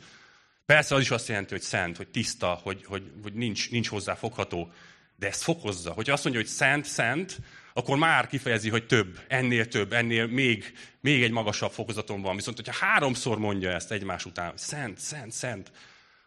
[0.66, 4.14] persze az is azt jelenti, hogy szent, hogy tiszta, hogy, hogy, hogy nincs, nincs hozzá
[4.16, 4.72] fogható,
[5.16, 5.92] de ezt fokozza.
[5.92, 7.38] Hogyha azt mondja, hogy szent, szent,
[7.74, 12.36] akkor már kifejezi, hogy több, ennél több, ennél még, még egy magasabb fokozaton van.
[12.36, 15.72] Viszont, hogyha háromszor mondja ezt egymás után, hogy szent, szent, szent,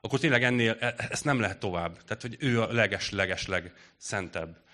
[0.01, 2.03] akkor tényleg ennél, e, ezt nem lehet tovább.
[2.05, 4.65] Tehát, hogy ő a leges-leges legszentebb.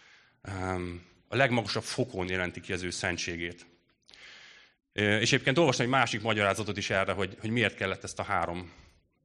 [1.29, 3.67] A legmagasabb fokon jelenti ki az ő szentségét.
[4.93, 8.73] És egyébként olvastam egy másik magyarázatot is erre, hogy, hogy miért kellett ezt a három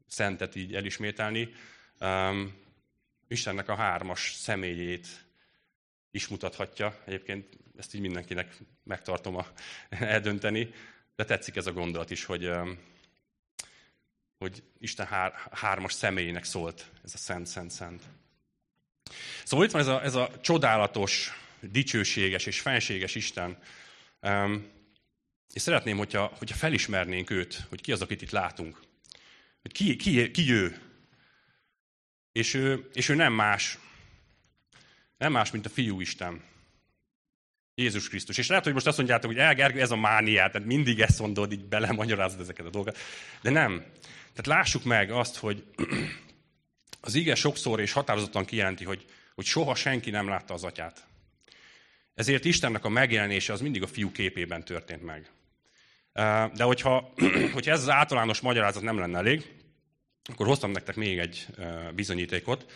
[0.08, 1.50] szentet így elismételni.
[3.28, 5.08] Istennek a hármas személyét
[6.12, 7.02] is mutathatja.
[7.06, 9.48] Egyébként ezt így mindenkinek megtartom a,
[9.90, 10.70] eldönteni.
[11.16, 12.52] De tetszik ez a gondolat is, hogy,
[14.38, 18.04] hogy Isten hár, hármas személyének szólt ez a szent, szent, szent.
[19.44, 23.58] Szóval itt van ez a, ez a csodálatos, dicsőséges és fenséges Isten.
[25.54, 28.80] És szeretném, hogyha, hogyha felismernénk őt, hogy ki az, akit itt látunk.
[29.62, 30.82] Hogy ki, ki, ki ő.
[32.32, 33.78] És ő, és ő nem más,
[35.18, 36.44] nem más, mint a fiú Isten.
[37.76, 38.38] Jézus Krisztus.
[38.38, 41.52] És lehet, hogy most azt mondjátok, hogy elgergő, ez a mániát, tehát mindig ezt mondod,
[41.52, 42.98] így belemagyarázod ezeket a dolgokat.
[43.42, 43.86] De nem.
[44.38, 45.64] Tehát lássuk meg azt, hogy
[47.02, 51.08] az ige sokszor és határozottan kijelenti, hogy, hogy soha senki nem látta az atyát.
[52.14, 55.30] Ezért Istennek a megjelenése az mindig a fiú képében történt meg.
[56.54, 57.14] De hogyha,
[57.54, 59.54] hogyha ez az általános magyarázat nem lenne elég,
[60.24, 61.46] akkor hoztam nektek még egy
[61.96, 62.72] bizonyítékot.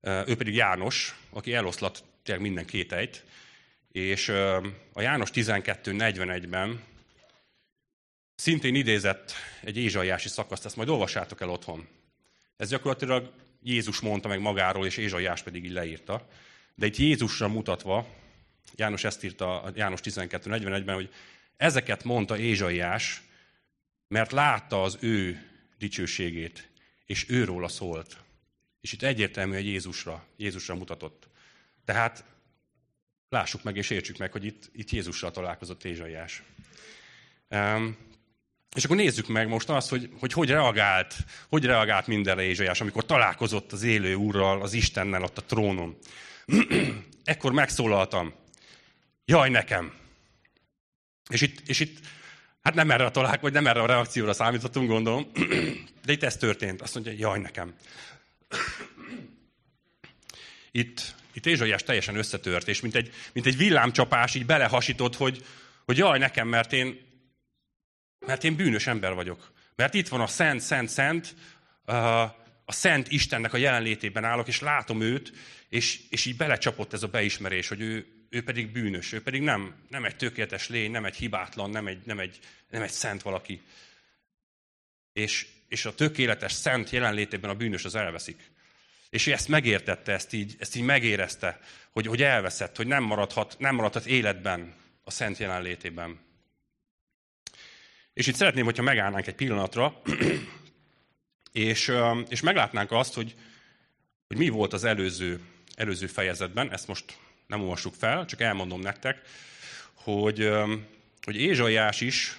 [0.00, 3.24] Ő pedig János, aki eloszlat tényleg minden kételyt,
[3.92, 4.28] és
[4.92, 6.80] a János 12.41-ben
[8.40, 11.88] szintén idézett egy ézsaiási szakaszt, ezt majd olvassátok el otthon.
[12.56, 16.28] Ez gyakorlatilag Jézus mondta meg magáról, és Ézsaiás pedig így leírta.
[16.74, 18.06] De itt Jézusra mutatva,
[18.74, 21.12] János ezt írta János 12.41-ben, hogy
[21.56, 23.22] ezeket mondta Ézsaiás,
[24.08, 25.48] mert látta az ő
[25.78, 26.68] dicsőségét,
[27.04, 28.16] és őróla szólt.
[28.80, 31.28] És itt egyértelmű, hogy Jézusra, Jézusra mutatott.
[31.84, 32.24] Tehát
[33.28, 36.42] lássuk meg és értsük meg, hogy itt, itt Jézussal találkozott Ézsaiás.
[37.48, 38.08] Um,
[38.76, 41.14] és akkor nézzük meg most azt, hogy, hogy hogy reagált,
[41.48, 45.96] hogy reagált mindenre Ézsaiás, amikor találkozott az élő úrral, az Istennel ott a trónon.
[47.24, 48.34] Ekkor megszólaltam.
[49.24, 49.92] Jaj nekem!
[51.28, 51.98] És itt, és itt
[52.62, 55.30] hát nem erre a találk, vagy nem erre a reakcióra számítottunk, gondolom,
[56.04, 56.82] de itt ez történt.
[56.82, 57.74] Azt mondja, jaj nekem.
[60.72, 65.44] Itt, itt Ézsaiás teljesen összetört, és mint egy, mint egy villámcsapás így belehasított, hogy,
[65.84, 67.09] hogy jaj nekem, mert én,
[68.30, 69.52] mert én bűnös ember vagyok.
[69.76, 71.34] Mert itt van a szent, szent, szent,
[72.64, 75.32] a szent Istennek a jelenlétében állok, és látom őt,
[75.68, 79.74] és, és így belecsapott ez a beismerés, hogy ő, ő pedig bűnös, ő pedig nem,
[79.88, 82.38] nem egy tökéletes lény, nem egy hibátlan, nem egy, nem egy,
[82.70, 83.62] nem egy szent valaki.
[85.12, 88.50] És, és a tökéletes szent jelenlétében a bűnös az elveszik.
[89.08, 93.56] És ő ezt megértette, ezt így, ezt így megérezte, hogy, hogy elveszett, hogy nem maradhat,
[93.58, 96.28] nem maradhat életben a szent jelenlétében.
[98.14, 100.00] És itt szeretném, hogyha megállnánk egy pillanatra,
[101.52, 101.92] és,
[102.28, 103.34] és meglátnánk azt, hogy,
[104.28, 105.40] hogy mi volt az előző,
[105.74, 109.20] előző fejezetben, ezt most nem olvassuk fel, csak elmondom nektek,
[109.94, 110.50] hogy,
[111.22, 112.38] hogy Ézsaiás is,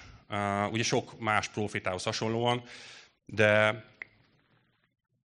[0.70, 2.62] ugye sok más profétához hasonlóan,
[3.26, 3.84] de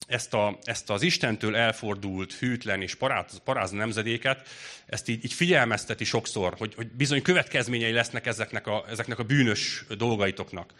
[0.06, 4.48] ezt, a, ezt az Istentől elfordult, hűtlen és paráz, paráz nemzedéket,
[4.86, 9.84] ezt így, így figyelmezteti sokszor, hogy, hogy bizony következményei lesznek ezeknek a, ezeknek a bűnös
[9.96, 10.72] dolgaitoknak,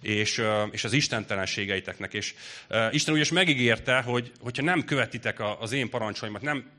[0.00, 2.14] és, és az istentelenségeiteknek.
[2.14, 2.34] És
[2.90, 6.70] Isten úgyis megígérte, hogy hogyha nem követitek az én parancsaimat, nem,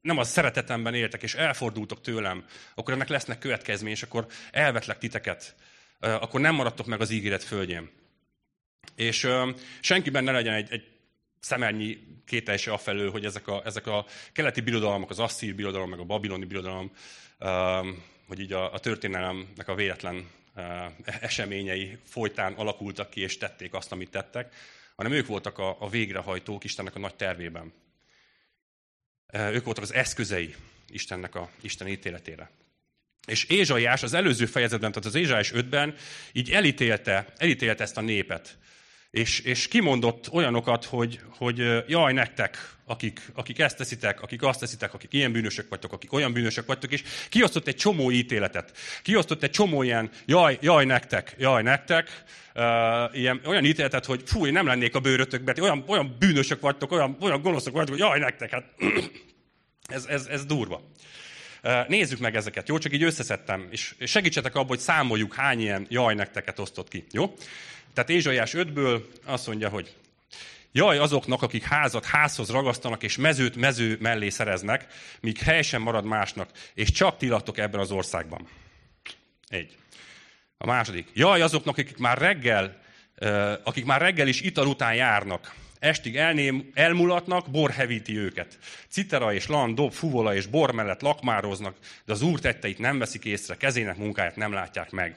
[0.00, 5.54] nem az szeretetemben éltek, és elfordultok tőlem, akkor ennek lesznek következmény, és akkor elvetlek titeket,
[6.00, 7.90] akkor nem maradtok meg az ígéret földjén.
[8.96, 9.28] És
[9.80, 10.91] senkiben ne legyen egy, egy
[11.42, 16.04] szemernyi kételse afelől, hogy ezek a, ezek a keleti birodalmak, az asszír birodalom, meg a
[16.04, 16.92] babiloni birodalom,
[18.26, 20.30] hogy így a, a történelemnek a véletlen
[21.20, 24.54] eseményei folytán alakultak ki, és tették azt, amit tettek,
[24.96, 27.72] hanem ők voltak a, a végrehajtók Istennek a nagy tervében.
[29.32, 30.54] Ők voltak az eszközei
[30.88, 32.50] Istennek a Isten ítéletére.
[33.26, 35.94] És Ézsaiás az előző fejezetben, tehát az Ézsaiás 5-ben
[36.32, 38.58] így elítélte, elítélte ezt a népet.
[39.12, 44.94] És, és kimondott olyanokat, hogy, hogy jaj nektek, akik, akik ezt teszitek, akik azt teszitek,
[44.94, 48.72] akik ilyen bűnösök vagytok, akik olyan bűnösök vagytok, és kiosztott egy csomó ítéletet.
[49.02, 54.50] Kiosztott egy csomó ilyen jaj, jaj nektek, jaj nektek, uh, ilyen, olyan ítéletet, hogy fúj,
[54.50, 58.50] nem lennék a bőrötökben, olyan, olyan bűnösök vagytok, olyan, olyan gonoszok vagytok, hogy jaj nektek,
[58.50, 58.64] hát
[59.96, 60.90] ez, ez, ez durva.
[61.88, 62.78] Nézzük meg ezeket, jó?
[62.78, 67.34] Csak így összeszedtem, és segítsetek abban, hogy számoljuk, hány ilyen jaj nekteket osztott ki, jó?
[67.94, 69.96] Tehát Ézsaiás 5-ből azt mondja, hogy
[70.72, 74.86] Jaj azoknak, akik házat házhoz ragasztanak, és mezőt mező mellé szereznek,
[75.20, 78.48] míg hely sem marad másnak, és csak ti laktok ebben az országban.
[79.48, 79.76] Egy.
[80.58, 81.08] A második.
[81.14, 82.80] Jaj azoknak, akik már reggel,
[83.64, 88.58] akik már reggel is ital után járnak, estig elném, elmulatnak, bor hevíti őket.
[88.88, 93.24] Citera és lan, dob, fuvola és bor mellett lakmároznak, de az úr tetteit nem veszik
[93.24, 95.16] észre, kezének munkáját nem látják meg.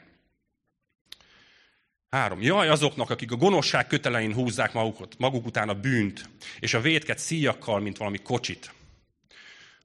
[2.15, 2.41] Három.
[2.41, 7.19] Jaj azoknak, akik a gonoszság kötelein húzzák magukat, maguk után a bűnt, és a vétket
[7.19, 8.73] szíjakkal, mint valami kocsit.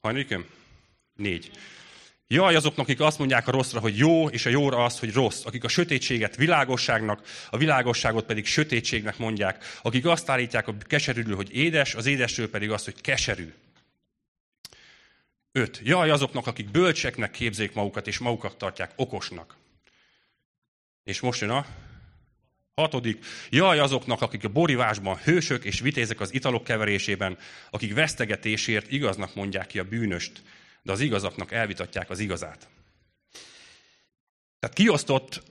[0.00, 0.46] Hajnaliköm?
[1.14, 1.50] Négy.
[2.26, 5.44] Jaj azoknak, akik azt mondják a rosszra, hogy jó, és a jóra az, hogy rossz.
[5.44, 9.64] Akik a sötétséget világosságnak, a világosságot pedig sötétségnek mondják.
[9.82, 13.52] Akik azt állítják a keserűről, hogy édes, az édesről pedig azt, hogy keserű.
[15.52, 15.80] 5.
[15.84, 19.56] Jaj azoknak, akik bölcseknek képzék magukat, és magukat tartják okosnak.
[21.04, 21.66] És most jön a
[22.80, 23.24] hatodik.
[23.50, 27.38] Jaj azoknak, akik a borivásban hősök és vitézek az italok keverésében,
[27.70, 30.42] akik vesztegetésért igaznak mondják ki a bűnöst,
[30.82, 32.68] de az igazaknak elvitatják az igazát.
[34.58, 35.42] Tehát kiosztott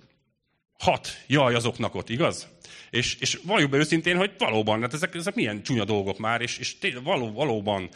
[0.80, 2.48] hat jaj azoknak ott, igaz?
[2.90, 6.58] És, és valljuk be őszintén, hogy valóban, hát ezek, ezek milyen csúnya dolgok már, és,
[6.58, 7.90] és való, valóban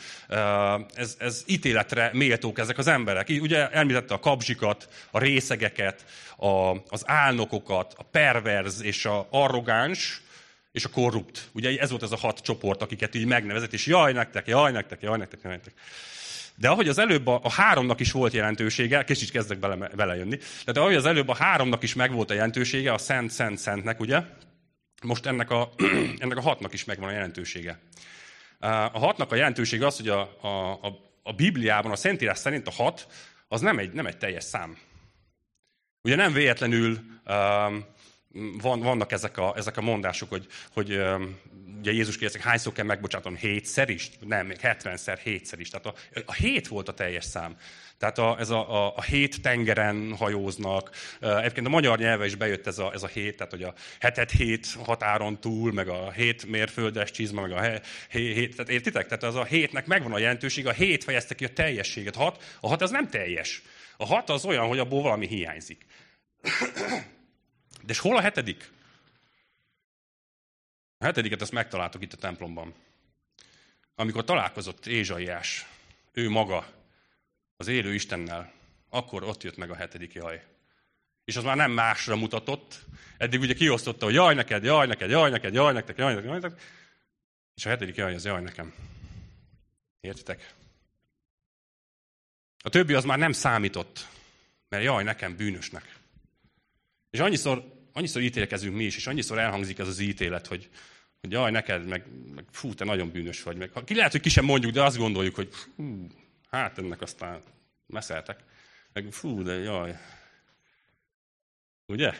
[0.93, 3.27] ez, ez ítéletre méltók ezek az emberek.
[3.29, 6.05] Ugye említette a kapzsikat, a részegeket,
[6.37, 10.21] a, az álnokokat, a perverz és a arrogáns,
[10.71, 11.49] és a korrupt.
[11.51, 15.01] Ugye ez volt ez a hat csoport, akiket így megnevezett, és jaj nektek, jaj nektek,
[15.01, 15.73] jaj nektek, jaj nektek.
[16.55, 20.77] De ahogy az előbb a, a háromnak is volt jelentősége, kicsit kezdek bele, belejönni, tehát
[20.77, 24.21] ahogy az előbb a háromnak is megvolt a jelentősége, a szent, szent, szentnek, ugye,
[25.03, 25.69] most ennek a,
[26.23, 27.79] ennek a hatnak is megvan a jelentősége.
[28.59, 32.71] A hatnak a jelentősége az, hogy a, a, a, a Bibliában, a Szentírás szerint a
[32.71, 33.07] hat
[33.47, 34.77] az nem egy, nem egy teljes szám.
[36.01, 37.85] Ugye nem véletlenül um,
[38.61, 41.39] van, vannak ezek a, ezek a mondások, hogy, hogy um,
[41.83, 43.35] ugye Jézus kérdezik, hányszor kell megbocsátom?
[43.35, 44.09] Hétszer is?
[44.19, 45.69] Nem, még hetvenszer, hétszer is.
[45.69, 45.93] Tehát a,
[46.25, 47.57] a hét volt a teljes szám.
[47.97, 50.89] Tehát a, ez a, a, a hét tengeren hajóznak.
[51.19, 54.31] Egyébként a magyar nyelve is bejött ez a, ez a hét, tehát hogy a hetet
[54.31, 59.07] hét határon túl, meg a hét mérföldes csizma, meg a he, hét, hét tehát értitek?
[59.07, 62.15] Tehát az a hétnek megvan a jelentőség, a hét fejezte ki a teljességet.
[62.15, 63.61] Hat, a hat az nem teljes.
[63.97, 65.85] A hat az olyan, hogy abból valami hiányzik.
[67.85, 68.71] De és hol a hetedik?
[71.03, 72.73] A hetediket ezt megtaláltuk itt a templomban.
[73.95, 75.65] Amikor találkozott Ézsaiás,
[76.11, 76.67] ő maga,
[77.57, 78.51] az élő Istennel,
[78.89, 80.43] akkor ott jött meg a hetedik jaj.
[81.25, 82.79] És az már nem másra mutatott.
[83.17, 86.39] Eddig ugye kiosztotta, hogy jaj neked, jaj neked, jaj neked, jaj neked, jaj neked, jaj
[86.39, 86.59] neked.
[87.55, 88.73] És a hetedik jaj, az jaj nekem.
[89.99, 90.53] Értitek?
[92.63, 94.07] A többi az már nem számított,
[94.69, 95.95] mert jaj nekem bűnösnek.
[97.09, 97.63] És annyiszor,
[97.93, 100.69] annyiszor ítélkezünk mi is, és annyiszor elhangzik ez az ítélet, hogy,
[101.23, 102.05] hogy jaj, neked, meg,
[102.35, 103.57] meg fú, te nagyon bűnös vagy.
[103.57, 106.07] Meg, ki lehet, hogy ki sem mondjuk, de azt gondoljuk, hogy fú,
[106.49, 107.41] hát ennek aztán
[107.85, 108.43] meszeltek.
[108.93, 109.97] Meg fú, de jaj.
[111.85, 112.13] Ugye?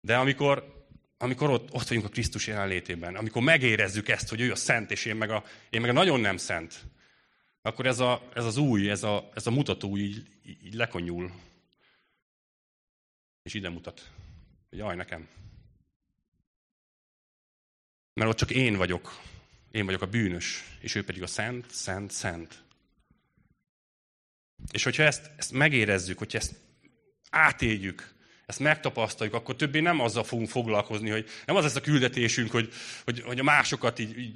[0.00, 4.56] De amikor, amikor ott, ott vagyunk a Krisztus jelenlétében, amikor megérezzük ezt, hogy ő a
[4.56, 6.84] szent, és én meg a, én meg a nagyon nem szent,
[7.62, 11.32] akkor ez, a, ez az új, ez a, ez a mutató így, így lekonyul.
[13.42, 14.10] És ide mutat.
[14.68, 15.28] Hogy jaj, nekem.
[18.14, 19.20] Mert ott csak én vagyok.
[19.70, 22.62] Én vagyok a bűnös, és ő pedig a szent, szent, szent.
[24.72, 26.54] És hogyha ezt, ezt megérezzük, hogyha ezt
[27.30, 28.14] átéljük,
[28.46, 32.72] ezt megtapasztaljuk, akkor többé nem azzal fogunk foglalkozni, hogy nem az lesz a küldetésünk, hogy,
[33.04, 34.34] hogy, hogy a másokat így, így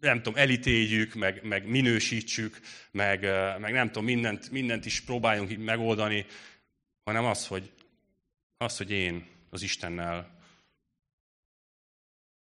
[0.00, 3.20] nem tudom, elítéljük, meg, meg minősítsük, meg,
[3.58, 6.26] meg nem tudom, mindent, mindent is próbáljunk így megoldani,
[7.04, 7.70] hanem az, hogy,
[8.56, 10.35] az, hogy én az Istennel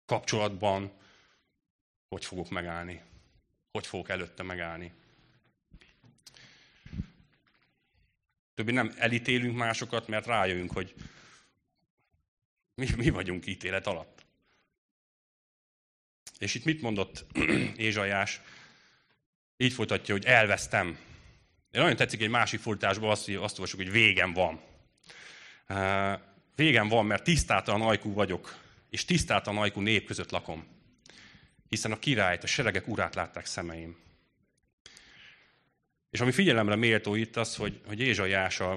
[0.06, 0.92] kapcsolatban
[2.08, 3.02] hogy fogok megállni,
[3.70, 4.92] hogy fogok előtte megállni.
[8.54, 10.94] Többi nem elítélünk másokat, mert rájövünk, hogy
[12.74, 14.24] mi, mi vagyunk ítélet alatt.
[16.38, 17.26] És itt mit mondott
[17.76, 18.40] Ézsajás?
[19.56, 20.86] Így folytatja, hogy elvesztem.
[21.70, 24.60] Én nagyon tetszik egy másik fordításban azt, azt olvasjuk, hogy végem van.
[26.54, 28.61] Végem van, mert tisztátalan ajkú vagyok,
[28.92, 30.66] és tisztátalan ajkú nép között lakom.
[31.68, 33.96] Hiszen a királyt, a seregek urát látták szemeim.
[36.10, 38.72] És ami figyelemre méltó itt az, hogy, hogy Ézsajás a,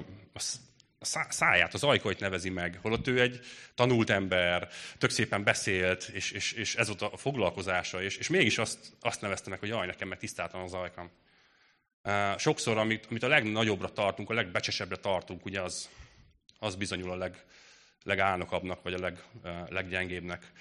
[0.98, 3.40] a száját, az ajkait nevezi meg, holott ő egy
[3.74, 8.58] tanult ember, tök szépen beszélt, és, és, és ez volt a foglalkozása, és, és mégis
[8.58, 11.10] azt, azt nevezte meg, hogy jaj, nekem meg tisztáltan az ajkam.
[12.38, 15.88] Sokszor, amit, amit a legnagyobbra tartunk, a legbecsesebbre tartunk, ugye az,
[16.58, 17.44] az bizonyul a leg,
[18.06, 19.22] legálnokabbnak, vagy a leg,
[19.68, 20.52] leggyengébbnek.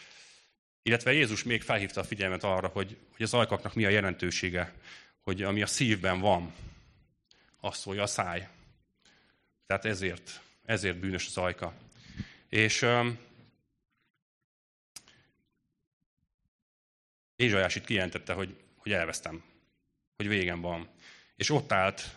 [0.82, 4.74] Illetve Jézus még felhívta a figyelmet arra, hogy, hogy az ajkaknak mi a jelentősége
[5.26, 6.54] hogy ami a szívben van,
[7.60, 8.48] azt szólja a száj.
[9.68, 11.74] Tehát ezért, ezért bűnös az ajka.
[12.50, 12.86] És
[17.36, 19.43] Ézsajás itt kijelentette, hogy, hogy elvesztem,
[20.16, 20.89] hogy végem van.
[21.36, 22.16] És ott állt,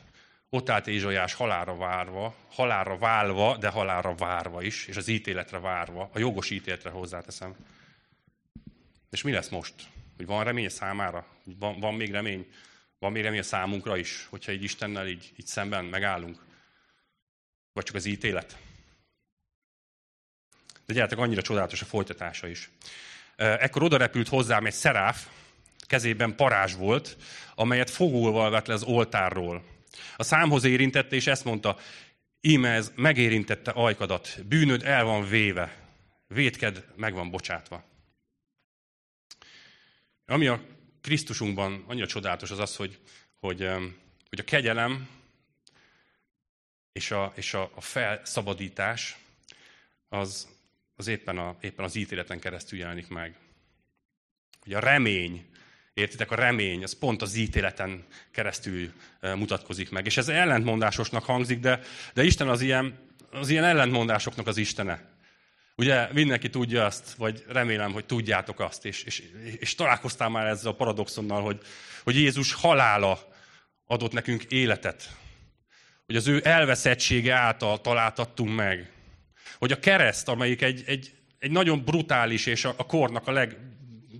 [0.51, 6.11] ott állt Ézsajás halára várva, halára válva, de halára várva is, és az ítéletre várva,
[6.13, 7.55] a jogos ítéletre hozzáteszem.
[9.11, 9.75] És mi lesz most?
[10.17, 11.27] Hogy van remény számára?
[11.45, 12.53] Hogy van, van még remény?
[12.99, 16.45] Van még remény a számunkra is, hogyha így Istennel így, így szemben megállunk?
[17.73, 18.57] Vagy csak az ítélet?
[20.87, 22.71] De gyertek, annyira csodálatos a folytatása is.
[23.37, 25.27] Ekkor oda repült hozzám egy szeráf,
[25.87, 27.17] kezében parázs volt,
[27.55, 29.65] amelyet fogóval vett le az oltárról.
[30.17, 31.79] A számhoz érintette, és ezt mondta,
[32.41, 35.87] íme ez megérintette ajkadat, bűnöd el van véve,
[36.27, 37.85] vétked meg van bocsátva.
[40.27, 40.63] Ami a
[41.01, 42.99] Krisztusunkban annyira csodálatos az az, hogy,
[43.41, 43.69] hogy,
[44.29, 45.09] hogy a kegyelem
[46.93, 49.17] és a, és a, a felszabadítás
[50.09, 50.49] az,
[50.97, 53.39] az éppen, a, éppen az ítéleten keresztül jelenik meg.
[54.61, 55.49] Hogy a remény,
[55.99, 60.07] értitek, a remény, az pont az ítéleten keresztül mutatkozik meg.
[60.07, 61.81] És ez ellentmondásosnak hangzik, de,
[62.15, 62.99] de Isten az ilyen,
[63.31, 65.17] az ilyen ellentmondásoknak az Istene.
[65.77, 69.23] Ugye mindenki tudja azt, vagy remélem, hogy tudjátok azt, és, és,
[69.59, 71.61] és találkoztál már ezzel a paradoxonnal, hogy,
[72.03, 73.19] hogy Jézus halála
[73.87, 75.11] adott nekünk életet.
[76.07, 78.93] Hogy az ő elveszettsége által találtattunk meg.
[79.59, 83.33] Hogy a kereszt, amelyik egy, egy, egy nagyon brutális és a, a kornak a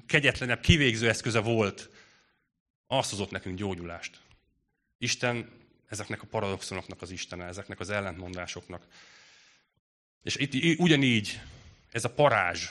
[0.09, 1.91] legkegyetlenebb kivégző eszköze volt,
[2.87, 4.21] azt hozott nekünk gyógyulást.
[4.99, 5.51] Isten
[5.89, 8.87] ezeknek a paradoxonoknak az Istene, ezeknek az ellentmondásoknak.
[10.23, 11.41] És itt ugyanígy
[11.91, 12.69] ez a parázs,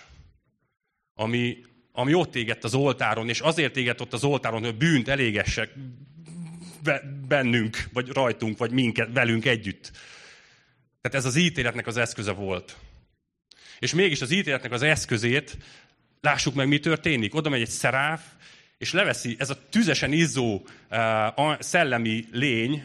[1.13, 1.57] ami,
[1.91, 5.73] ami ott égett az oltáron, és azért égett ott az oltáron, hogy bűnt elégessek
[7.27, 9.91] bennünk, vagy rajtunk, vagy minket, velünk együtt.
[11.01, 12.77] Tehát ez az ítéletnek az eszköze volt.
[13.79, 15.57] És mégis az ítéletnek az eszközét,
[16.21, 17.35] lássuk meg, mi történik.
[17.35, 18.21] Oda megy egy szeráf,
[18.77, 22.83] és leveszi, ez a tüzesen izzó uh, szellemi lény,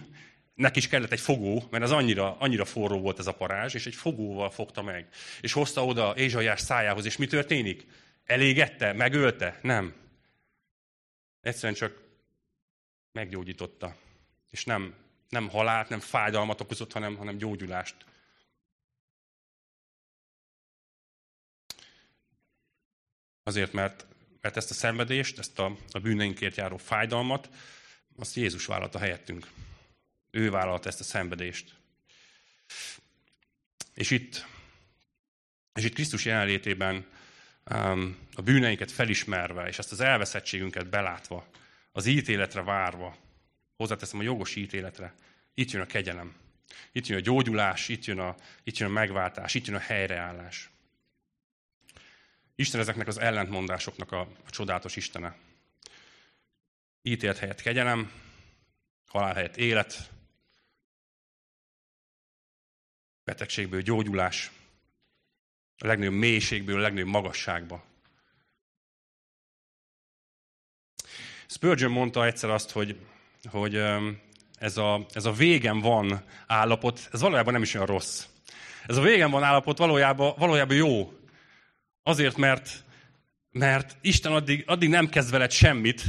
[0.55, 3.87] neki is kellett egy fogó, mert az annyira, annyira forró volt ez a parázs, és
[3.87, 5.09] egy fogóval fogta meg.
[5.41, 7.87] És hozta oda Ézsaiás szájához, és mi történik?
[8.25, 8.93] Elégette?
[8.93, 9.59] Megölte?
[9.63, 9.95] Nem.
[11.41, 12.03] Egyszerűen csak
[13.13, 13.97] meggyógyította.
[14.51, 14.95] És nem,
[15.29, 17.95] nem halált, nem fájdalmat okozott, hanem, hanem gyógyulást.
[23.43, 24.07] Azért, mert,
[24.41, 27.49] mert ezt a szenvedést, ezt a, a bűneinkért járó fájdalmat,
[28.17, 29.47] azt Jézus vállalta helyettünk.
[30.31, 31.75] Ő vállalta ezt a szenvedést.
[33.95, 34.47] És itt,
[35.75, 37.07] és itt Krisztus jelenlétében
[38.35, 41.47] a bűneinket felismerve, és ezt az elveszettségünket belátva,
[41.93, 43.17] az ítéletre várva,
[43.77, 45.15] hozzáteszem a jogos ítéletre,
[45.55, 46.35] itt jön a kegyelem.
[46.93, 48.35] Itt jön a gyógyulás, itt jön a,
[48.65, 50.71] itt jön a megváltás, itt jön a helyreállás.
[52.55, 55.37] Isten ezeknek az ellentmondásoknak a, a csodálatos Istene.
[57.03, 58.13] Ítélet helyett kegyelem,
[59.07, 60.11] halál helyett élet,
[63.25, 64.51] betegségből gyógyulás,
[65.79, 67.85] a legnagyobb mélységből a legnagyobb magasságba.
[71.47, 73.07] Spurgeon mondta egyszer azt, hogy,
[73.45, 73.77] hogy
[74.59, 78.27] ez, a, ez a végen van állapot, ez valójában nem is olyan rossz.
[78.87, 81.22] Ez a végen van állapot valójában, valójában jó.
[82.03, 82.85] Azért, mert,
[83.51, 86.03] mert Isten addig, addig nem kezd veled semmit,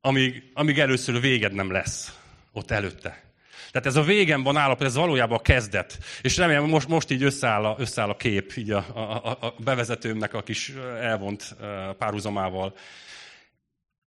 [0.00, 2.18] amíg, amíg először véged nem lesz
[2.52, 3.22] ott előtte.
[3.70, 5.98] Tehát ez a végen van állapot, ez valójában a kezdet.
[6.22, 10.34] És remélem, most, most így összeáll a, összeáll a kép, így a, a, a bevezetőmnek
[10.34, 11.56] a kis elvont
[11.98, 12.76] párhuzamával.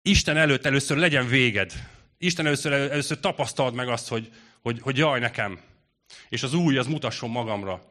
[0.02, 1.74] Isten előtt először legyen véged.
[2.18, 4.30] Isten először, először tapasztald meg azt, hogy,
[4.62, 5.60] hogy, hogy jaj nekem.
[6.30, 7.82] És az új, az mutasson magamra.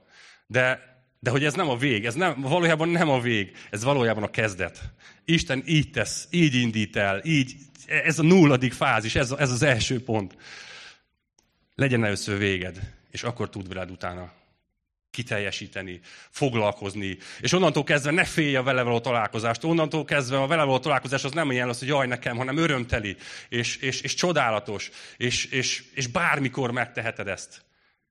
[0.46, 0.93] De,
[1.24, 4.30] de hogy ez nem a vég, ez nem, valójában nem a vég, ez valójában a
[4.30, 4.82] kezdet.
[5.24, 7.54] Isten így tesz, így indít el, így,
[7.86, 10.36] ez a nulladik fázis, ez, ez az első pont
[11.74, 14.32] legyen először véged, és akkor tud veled utána
[15.10, 16.00] kiteljesíteni,
[16.30, 17.18] foglalkozni.
[17.40, 19.64] És onnantól kezdve ne félj a vele való találkozást.
[19.64, 23.16] Onnantól kezdve a vele való találkozás az nem ilyen az, hogy jaj nekem, hanem örömteli,
[23.48, 27.64] és, és, és csodálatos, és, és, és bármikor megteheted ezt.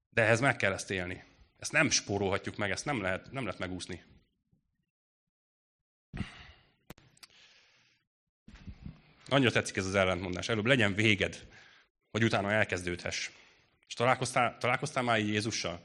[0.09, 1.23] De ehhez meg kell ezt élni.
[1.63, 4.03] Ezt nem spórolhatjuk meg, ezt nem lehet, nem lehet megúszni.
[9.27, 10.49] Annyira tetszik ez az ellentmondás.
[10.49, 11.47] Előbb legyen véged,
[12.11, 13.29] hogy utána elkezdődhess.
[13.87, 15.81] És találkoztál, találkoztál már Jézussal?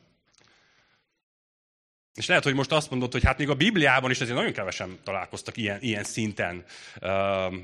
[2.15, 4.99] És lehet, hogy most azt mondod, hogy hát még a Bibliában is azért nagyon kevesen
[5.03, 6.65] találkoztak ilyen, ilyen szinten
[7.01, 7.55] uh,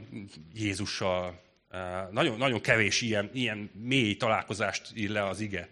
[0.53, 1.43] Jézussal.
[1.71, 5.69] Uh, nagyon, nagyon kevés ilyen, ilyen mély találkozást ír le az ige.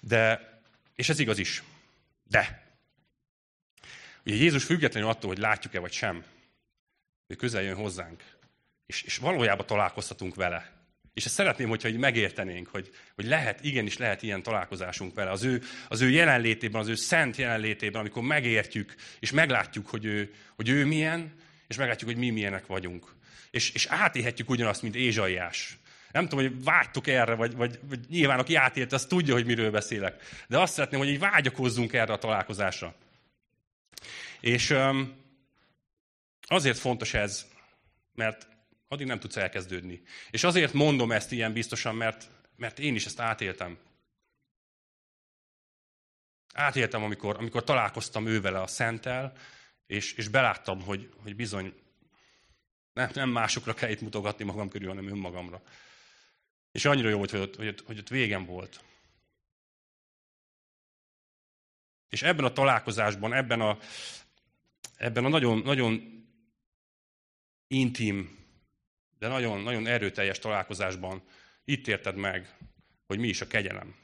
[0.00, 0.51] De,
[0.94, 1.62] és ez igaz is.
[2.28, 2.66] De,
[4.24, 6.24] ugye Jézus függetlenül attól, hogy látjuk-e vagy sem,
[7.26, 8.22] ő közel jön hozzánk.
[8.86, 10.72] És, és valójában találkozhatunk vele.
[11.14, 15.30] És ezt szeretném, hogyha így megértenénk, hogy, hogy lehet, igenis lehet ilyen találkozásunk vele.
[15.30, 20.34] Az ő, az ő jelenlétében, az ő szent jelenlétében, amikor megértjük, és meglátjuk, hogy ő,
[20.56, 21.34] hogy ő milyen,
[21.66, 23.14] és meglátjuk, hogy mi milyenek vagyunk.
[23.50, 25.78] És, és átélhetjük ugyanazt, mint Ézsaiás.
[26.12, 29.70] Nem tudom, hogy vágytok erre, vagy, vagy, vagy nyilván aki átélte, az tudja, hogy miről
[29.70, 30.22] beszélek.
[30.48, 32.94] De azt szeretném, hogy így vágyakozzunk erre a találkozásra.
[34.40, 34.74] És
[36.40, 37.46] azért fontos ez,
[38.14, 38.46] mert
[38.88, 40.02] addig nem tudsz elkezdődni.
[40.30, 43.78] És azért mondom ezt ilyen biztosan, mert, mert én is ezt átéltem.
[46.54, 49.32] Átéltem, amikor, amikor találkoztam ővele a Szentel,
[49.86, 51.74] és, és beláttam, hogy, hogy bizony
[52.92, 55.62] nem, nem másokra kell itt mutogatni magam körül, hanem önmagamra.
[56.72, 58.84] És annyira jó volt, hogy ott, hogy ott, hogy ott végem volt.
[62.08, 63.78] És ebben a találkozásban, ebben a,
[64.96, 66.24] ebben a nagyon, nagyon
[67.66, 68.46] intim,
[69.18, 71.22] de nagyon, nagyon erőteljes találkozásban
[71.64, 72.56] itt érted meg,
[73.06, 74.01] hogy mi is a kegyelem.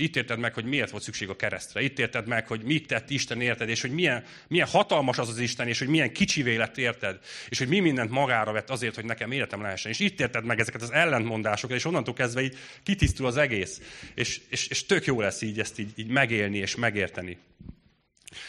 [0.00, 1.82] Itt érted meg, hogy miért volt szükség a keresztre.
[1.82, 5.38] Itt érted meg, hogy mit tett Isten érted, és hogy milyen, milyen hatalmas az az
[5.38, 7.18] Isten, és hogy milyen kicsivé lett érted,
[7.48, 9.90] és hogy mi mindent magára vett azért, hogy nekem életem lehessen.
[9.90, 13.80] És itt érted meg ezeket az ellentmondásokat, és onnantól kezdve így kitisztul az egész.
[14.14, 17.38] És, és, és tök jó lesz így ezt így, így megélni és megérteni.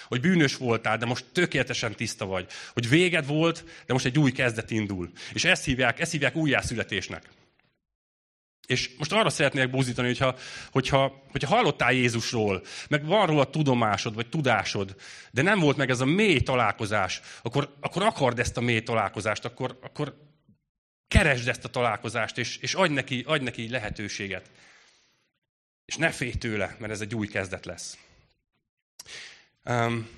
[0.07, 2.47] Hogy bűnös voltál, de most tökéletesen tiszta vagy.
[2.73, 5.11] Hogy véged volt, de most egy új kezdet indul.
[5.33, 7.23] És ezt hívják, ezt hívják újjászületésnek.
[8.69, 10.35] És most arra szeretnék búzítani, hogyha,
[10.71, 14.95] hogyha, hogyha hallottál Jézusról, meg van róla tudomásod, vagy tudásod,
[15.31, 19.45] de nem volt meg ez a mély találkozás, akkor, akkor akard ezt a mély találkozást,
[19.45, 20.17] akkor, akkor
[21.07, 24.49] keresd ezt a találkozást, és, és adj, neki, adj neki lehetőséget.
[25.85, 27.97] És ne félj tőle, mert ez egy új kezdet lesz.
[29.65, 30.09] Um,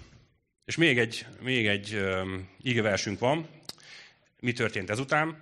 [0.65, 3.49] és még egy, még egy um, igeversünk van.
[4.39, 5.41] Mi történt ezután?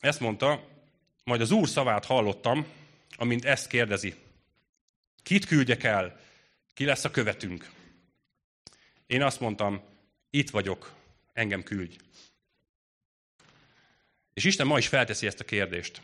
[0.00, 0.77] Ezt mondta,
[1.28, 2.66] majd az Úr szavát hallottam,
[3.16, 4.14] amint ezt kérdezi.
[5.22, 6.20] Kit küldjek el?
[6.74, 7.70] Ki lesz a követünk?
[9.06, 9.82] Én azt mondtam,
[10.30, 10.92] itt vagyok,
[11.32, 11.96] engem küldj.
[14.34, 16.02] És Isten ma is felteszi ezt a kérdést.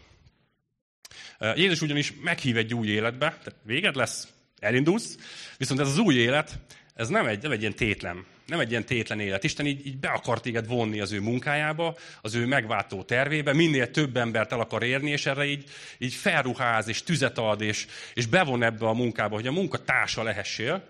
[1.39, 5.19] Jézus ugyanis meghív egy új életbe, tehát véged lesz, elindulsz,
[5.57, 6.59] viszont ez az új élet,
[6.95, 9.45] ez nem egy, nem egy ilyen tétlen nem egy ilyen tétlen élet.
[9.45, 13.91] Isten így, így be akar téged vonni az ő munkájába, az ő megváltó tervébe, minél
[13.91, 15.65] több embert el akar érni, és erre így,
[15.99, 20.89] így felruház, és tüzet ad, és, és bevon ebbe a munkába, hogy a munkatársa lehessél,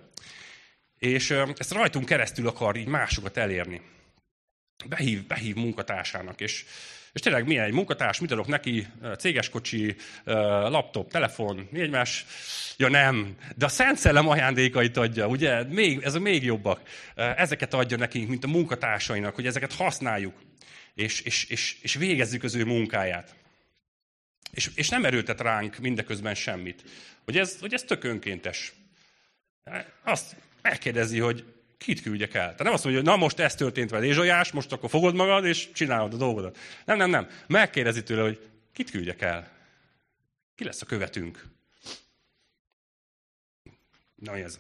[0.99, 3.81] és ezt rajtunk keresztül akar így másokat elérni.
[4.89, 6.65] Behív, behív munkatársának, és,
[7.15, 8.87] és tényleg milyen egy munkatárs, mit adok neki,
[9.19, 12.27] céges kocsi, laptop, telefon, mi egymás?
[12.77, 15.63] Ja nem, de a Szent Szellem ajándékait adja, ugye?
[15.63, 16.81] Még, ez a még jobbak.
[17.15, 20.35] Ezeket adja nekünk, mint a munkatársainak, hogy ezeket használjuk,
[20.95, 23.35] és, és, és, és végezzük az ő munkáját.
[24.51, 26.85] És, és nem erőltet ránk mindeközben semmit.
[27.25, 28.73] Hogy ez, hogy ez tök önkéntes.
[30.05, 31.45] Azt megkérdezi, hogy
[31.79, 32.43] kit küldjek el.
[32.43, 35.45] Tehát nem azt mondja, hogy na most ez történt veled, Ézsajás, most akkor fogod magad,
[35.45, 36.59] és csinálod a dolgodat.
[36.85, 37.29] Nem, nem, nem.
[37.47, 39.53] Megkérdezi tőle, hogy kit küldjek el.
[40.55, 41.45] Ki lesz a követünk?
[44.15, 44.59] Na, ez.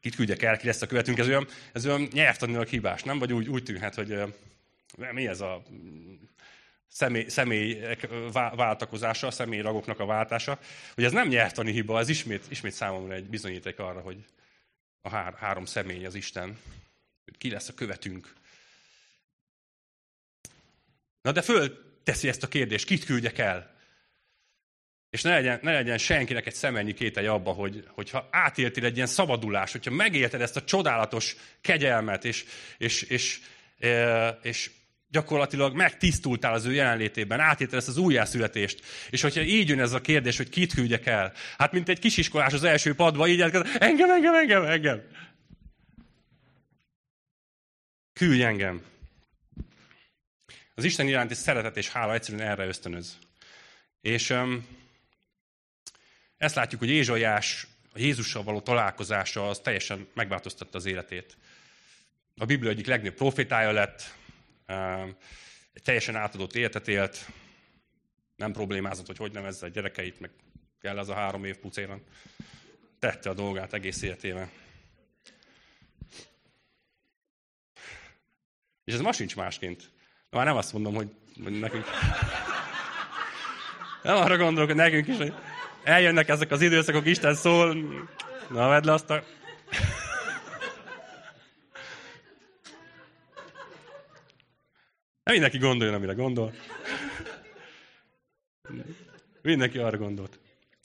[0.00, 1.18] Kit küldjek el, ki lesz a követünk?
[1.18, 3.18] Ez olyan, ez olyan nyelvtanilag hibás, nem?
[3.18, 4.18] Vagy úgy, úgy tűnhet, hogy
[5.12, 5.62] mi ez a
[6.88, 10.58] személy, személyek váltakozása, a személyragoknak a váltása,
[10.94, 14.24] hogy ez nem nyelvtani hiba, ez ismét, ismét számomra egy bizonyíték arra, hogy,
[15.00, 16.58] a hár, három személy az Isten,
[17.24, 18.34] hogy ki lesz a követünk.
[21.22, 23.76] Na de fölteszi ezt a kérdést, kit küldjek el?
[25.10, 29.06] És ne legyen, ne legyen senkinek egy szemennyi kételj abba, hogy, hogyha átéltél egy ilyen
[29.06, 32.44] szabadulást, hogyha megélted ezt a csodálatos kegyelmet, és,
[32.78, 33.40] és, és,
[33.78, 33.90] és,
[34.42, 34.70] és
[35.10, 38.84] gyakorlatilag megtisztultál az ő jelenlétében, átélted ezt az újjászületést.
[39.10, 42.52] És hogyha így jön ez a kérdés, hogy kit küldjek el, hát mint egy kisiskolás
[42.52, 45.02] az első padba, így elkezd, engem, engem, engem, engem.
[48.12, 48.82] Küldj engem.
[50.74, 53.18] Az Isten iránti szeretet és hála egyszerűen erre ösztönöz.
[54.00, 54.66] És um,
[56.36, 61.36] ezt látjuk, hogy Ézsajás a Jézussal való találkozása az teljesen megváltoztatta az életét.
[62.36, 64.14] A Biblia egyik legnagyobb profétája lett,
[65.72, 67.26] egy teljesen átadott életet élt,
[68.36, 70.30] nem problémázott, hogy hogy nevezze a gyerekeit, meg
[70.80, 72.02] kell az a három év pucéran.
[72.98, 74.50] Tette a dolgát egész életében.
[78.84, 79.90] És ez ma sincs másként.
[80.30, 81.84] Már nem azt mondom, hogy nekünk...
[84.02, 85.34] Nem arra gondolok, hogy nekünk is, hogy
[85.82, 87.74] eljönnek ezek az időszakok, Isten szól,
[88.50, 89.24] na vedd le azt a...
[95.32, 96.54] mindenki gondoljon, amire gondol.
[99.42, 100.38] Mindenki arra gondolt.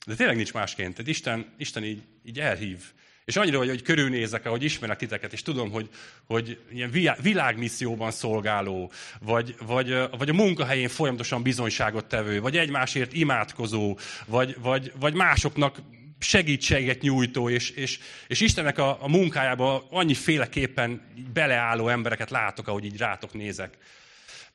[0.05, 0.95] De tényleg nincs másként.
[0.95, 2.79] Tehát Isten, Isten így, így elhív,
[3.25, 5.89] És annyira, hogy, hogy körülnézek, ahogy ismerek titeket, és tudom, hogy,
[6.25, 6.91] hogy ilyen
[7.21, 14.91] világmisszióban szolgáló, vagy, vagy, vagy a munkahelyén folyamatosan bizonyságot tevő, vagy egymásért imádkozó, vagy, vagy,
[14.99, 15.77] vagy másoknak
[16.19, 21.01] segítséget nyújtó, és, és, és Istennek a, a munkájába annyiféleképpen
[21.33, 23.77] beleálló embereket látok, ahogy így rátok nézek.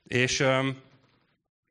[0.08, 0.44] És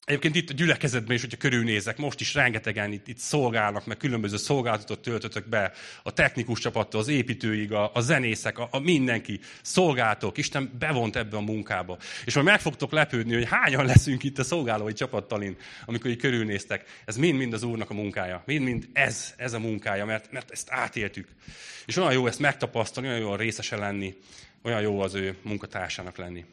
[0.07, 4.37] Egyébként itt a gyülekezetben is, hogyha körülnézek, most is rengetegen itt, itt szolgálnak, meg különböző
[4.37, 5.71] szolgáltatot töltötök be,
[6.03, 11.37] a technikus csapattól, az építőig, a, a zenészek, a, a mindenki, szolgáltok, Isten bevont ebbe
[11.37, 11.97] a munkába.
[12.25, 17.01] És majd meg fogtok lepődni, hogy hányan leszünk itt a szolgálói csapattalin, amikor így körülnéztek.
[17.05, 18.43] Ez mind-mind az Úrnak a munkája.
[18.45, 21.27] Mind-mind ez, ez a munkája, mert, mert ezt átéltük.
[21.85, 24.15] És olyan jó ezt megtapasztalni, olyan jó részese lenni,
[24.61, 26.45] olyan jó az ő munkatársának lenni.